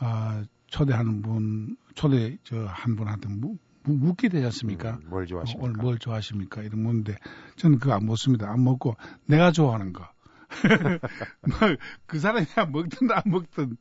어, 0.00 0.42
초대하는 0.68 1.22
분, 1.22 1.76
초대 1.94 2.38
저 2.44 2.66
한 2.66 2.96
분한테 2.96 3.28
무, 3.28 3.56
묻게 3.84 4.28
되지 4.28 4.44
않습니까? 4.46 4.98
음, 5.04 5.08
뭘 5.10 5.26
좋아하십니까? 5.26 5.64
오늘 5.64 5.80
뭘 5.80 5.98
좋아하십니까? 5.98 6.62
이런 6.62 6.82
묻는데 6.82 7.16
저는 7.56 7.78
그거 7.78 7.94
안 7.94 8.04
먹습니다. 8.06 8.50
안 8.50 8.62
먹고 8.62 8.96
내가 9.26 9.50
좋아하는 9.50 9.92
거. 9.92 10.06
뭐그 11.60 12.18
사람이 12.18 12.46
먹든 12.72 13.10
안 13.10 13.22
먹든 13.26 13.76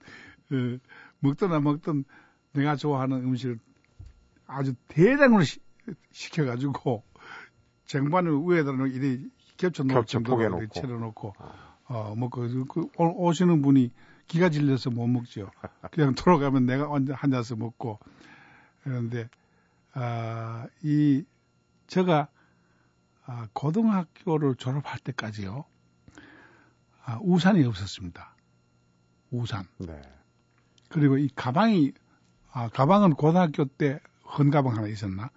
어, 0.52 0.78
먹든 1.19 1.52
안 1.54 1.63
먹든 1.63 2.04
내가 2.54 2.76
좋아하는 2.76 3.23
음식을 3.23 3.60
아주 4.47 4.73
대량으로 4.88 5.43
시, 5.43 5.60
시켜가지고 6.12 7.04
쟁반을 7.86 8.32
위에다 8.45 8.71
놓고 8.71 8.88
이리 8.88 9.30
겹쳐 9.58 9.84
놓고 9.84 10.02
겹쳐 10.04 10.82
쳐놓고 10.82 11.34
어 11.89 12.15
먹고 12.17 12.47
그 12.65 12.89
오시는 12.97 13.62
분이 13.62 13.91
기가 14.28 14.50
질려서 14.50 14.90
못 14.90 15.08
먹죠. 15.08 15.52
그냥 15.92 16.16
돌아가면 16.16 16.66
내가 16.66 16.90
언제 16.90 17.13
앉아서 17.13 17.56
먹고 17.56 18.00
그런데 18.84 19.30
아, 19.94 20.68
이 20.84 21.24
제가 21.88 22.28
아, 23.26 23.48
고등학교를 23.54 24.56
졸업할 24.56 25.00
때까지요. 25.00 25.66
아, 27.06 27.20
우산이 27.22 27.63
없었습니다. 27.66 28.36
우산. 29.32 29.66
네. 29.78 30.02
그리고 30.90 31.18
이 31.18 31.30
가방이 31.36 31.94
아, 32.52 32.70
가방은 32.70 33.16
고등학교 33.16 33.66
때 33.66 34.00
헌 34.28 34.52
가방 34.52 34.76
하나 34.76 34.88
있었나? 34.88 35.30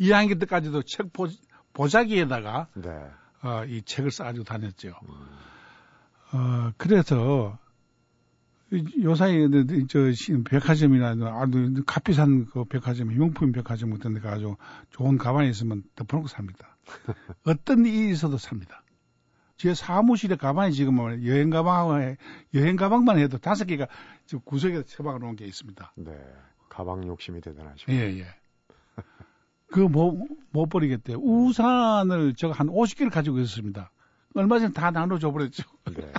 2학년 0.00 0.40
때까지도 0.40 0.82
책 0.82 1.12
보, 1.12 1.28
보자기에다가 1.72 2.68
네. 2.74 3.10
어, 3.42 3.64
이 3.66 3.82
책을 3.82 4.10
싸가지고 4.10 4.44
다녔죠. 4.44 4.94
음. 5.08 6.36
어, 6.38 6.72
그래서 6.76 7.58
요사이 9.02 9.48
저 9.88 9.98
백화점이나 10.48 11.10
아주 11.10 11.82
값비싼 11.86 12.46
그 12.46 12.64
백화점, 12.64 13.14
용품 13.14 13.52
백화점 13.52 13.90
같은 13.90 14.14
데 14.14 14.20
가지고 14.20 14.56
좋은 14.90 15.18
가방이 15.18 15.50
있으면 15.50 15.82
덮어놓고 15.94 16.28
삽니다. 16.28 16.76
어떤 17.44 17.84
일이 17.84 18.10
있어도 18.10 18.38
삽니다. 18.38 18.82
제 19.56 19.74
사무실에 19.74 20.36
가방이 20.36 20.72
지금 20.72 20.94
뭐 20.94 21.10
여행 21.24 21.50
가방하고 21.50 22.16
여행 22.54 22.76
가방만 22.76 23.18
해도 23.18 23.38
다섯 23.38 23.66
개가 23.66 23.86
지금 24.26 24.40
구석에 24.44 24.82
처박아 24.84 25.18
놓은 25.18 25.36
게 25.36 25.44
있습니다. 25.44 25.92
네. 25.96 26.12
가방 26.68 27.06
욕심이 27.06 27.40
대단하시고. 27.40 27.92
예, 27.92 28.18
예. 28.18 28.26
그거 29.72 29.88
뭐, 29.88 30.26
못 30.50 30.68
버리겠대요. 30.68 31.18
우산을 31.18 32.34
제가 32.34 32.54
한 32.54 32.68
50개를 32.68 33.10
가지고 33.10 33.38
있었습니다. 33.40 33.90
얼마 34.34 34.58
전에 34.58 34.72
다 34.72 34.90
나눠줘 34.90 35.30
버렸죠. 35.30 35.62
네. 35.94 36.12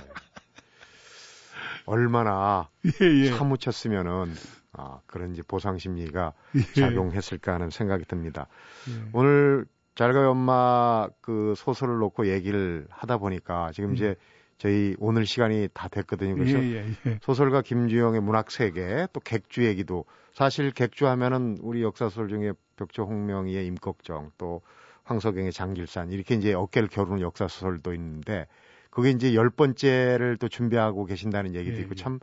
얼마나 1.86 2.68
예, 3.02 3.06
예. 3.06 3.26
사무쳤으면은 3.30 4.32
아, 4.72 5.00
그런 5.06 5.32
이제 5.32 5.42
보상 5.46 5.78
심리가 5.78 6.32
예. 6.54 6.80
작용했을까 6.80 7.54
하는 7.54 7.70
생각이 7.70 8.04
듭니다. 8.06 8.48
예. 8.88 9.08
오늘 9.12 9.66
잘가요 9.94 10.30
엄마 10.30 11.08
그 11.20 11.54
소설을 11.56 11.98
놓고 11.98 12.28
얘기를 12.28 12.86
하다 12.90 13.18
보니까 13.18 13.70
지금 13.72 13.90
음. 13.90 13.94
이제 13.94 14.16
저희 14.58 14.96
오늘 14.98 15.26
시간이 15.26 15.68
다 15.72 15.88
됐거든요. 15.88 16.34
그래서 16.34 16.58
예, 16.58 16.86
예, 16.86 16.86
예. 17.06 17.18
소설가 17.22 17.62
김주영의 17.62 18.20
문학 18.20 18.50
세계 18.50 19.06
또 19.12 19.20
객주 19.20 19.64
얘기도 19.64 20.04
사실 20.32 20.70
객주 20.70 21.06
하면은 21.06 21.58
우리 21.60 21.82
역사 21.82 22.08
소설 22.08 22.28
중에 22.28 22.52
벽조 22.76 23.04
홍명희의 23.04 23.66
임꺽정 23.66 24.32
또 24.38 24.62
황석영의 25.04 25.52
장길산 25.52 26.10
이렇게 26.12 26.34
이제 26.34 26.54
어깨를 26.54 26.88
겨루는 26.88 27.20
역사 27.20 27.46
소설도 27.46 27.94
있는데 27.94 28.46
그게 28.94 29.10
이제 29.10 29.34
열 29.34 29.50
번째를 29.50 30.36
또 30.36 30.48
준비하고 30.48 31.04
계신다는 31.04 31.56
얘기도 31.56 31.78
예, 31.78 31.80
있고 31.80 31.90
예. 31.98 32.00
참 32.00 32.20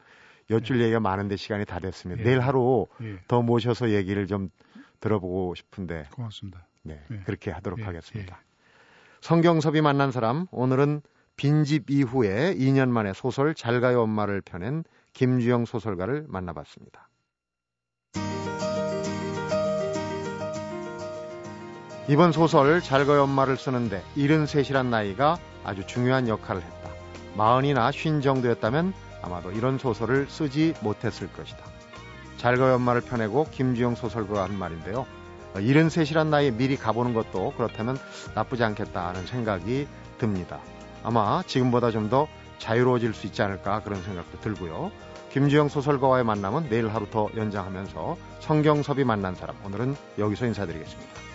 여쭐 0.50 0.80
얘기가 0.80 1.02
많은데 1.02 1.36
시간이 1.36 1.66
다 1.66 1.80
됐습니다. 1.80 2.22
예. 2.22 2.26
내일 2.26 2.40
하루 2.40 2.88
예. 3.02 3.20
더 3.28 3.42
모셔서 3.42 3.90
얘기를 3.90 4.26
좀 4.26 4.50
들어보고 5.02 5.54
싶은데 5.56 6.08
고맙습니다. 6.14 6.66
네, 6.84 7.04
예. 7.12 7.20
그렇게 7.26 7.52
하도록 7.52 7.78
예, 7.80 7.84
하겠습니다. 7.84 8.42
성경섭이 9.20 9.82
만난 9.82 10.12
사람 10.12 10.48
오늘은 10.50 11.02
빈집 11.36 11.90
이후에 11.90 12.56
2년 12.56 12.90
만에 12.90 13.12
소설 13.14 13.54
잘가요 13.54 14.02
엄마를 14.02 14.42
펴낸 14.42 14.86
김주영 15.12 15.66
소설가를 15.66 16.26
만나봤습니다. 16.30 17.10
이번 22.12 22.34
소설 22.34 22.82
잘가요 22.82 23.24
엄마를 23.24 23.56
쓰는데 23.56 24.04
73이란 24.18 24.88
나이가 24.88 25.38
아주 25.64 25.88
중요한 25.88 26.28
역할을 26.28 26.62
했다. 26.62 26.90
마흔이나 27.38 27.90
쉰 27.94 28.22
정도였다면 28.22 28.94
아마도 29.22 29.50
이런 29.54 29.78
소설을 29.78 30.28
쓰지 30.28 30.74
못했을 30.82 31.32
것이다. 31.32 31.60
잘가요 32.36 32.76
엄마를 32.76 33.00
펴내고 33.00 33.48
김주영 33.52 33.96
소설가가 33.96 34.44
한 34.44 34.60
말인데요. 34.60 35.08
73이란 35.54 36.28
나이에 36.28 36.52
미리 36.52 36.76
가보는 36.76 37.14
것도 37.14 37.54
그렇다면 37.56 37.98
나쁘지 38.36 38.62
않겠다 38.66 39.08
하는 39.08 39.26
생각이 39.26 39.88
듭니다. 40.18 40.60
아마 41.04 41.44
지금보다 41.48 41.92
좀 41.92 42.10
더 42.10 42.28
자유로워질 42.60 43.14
수 43.14 43.26
있지 43.28 43.42
않을까 43.42 43.84
그런 43.84 44.04
생각도 44.04 44.38
들고요. 44.42 44.92
김주영 45.32 45.70
소설가와의 45.70 46.26
만남은 46.26 46.68
내일 46.68 46.90
하루 46.90 47.10
더 47.10 47.30
연장하면서 47.38 48.18
성경섭이 48.42 49.06
만난 49.06 49.34
사람 49.34 49.56
오늘은 49.64 49.96
여기서 50.20 50.48
인사드리겠습니다. 50.48 51.31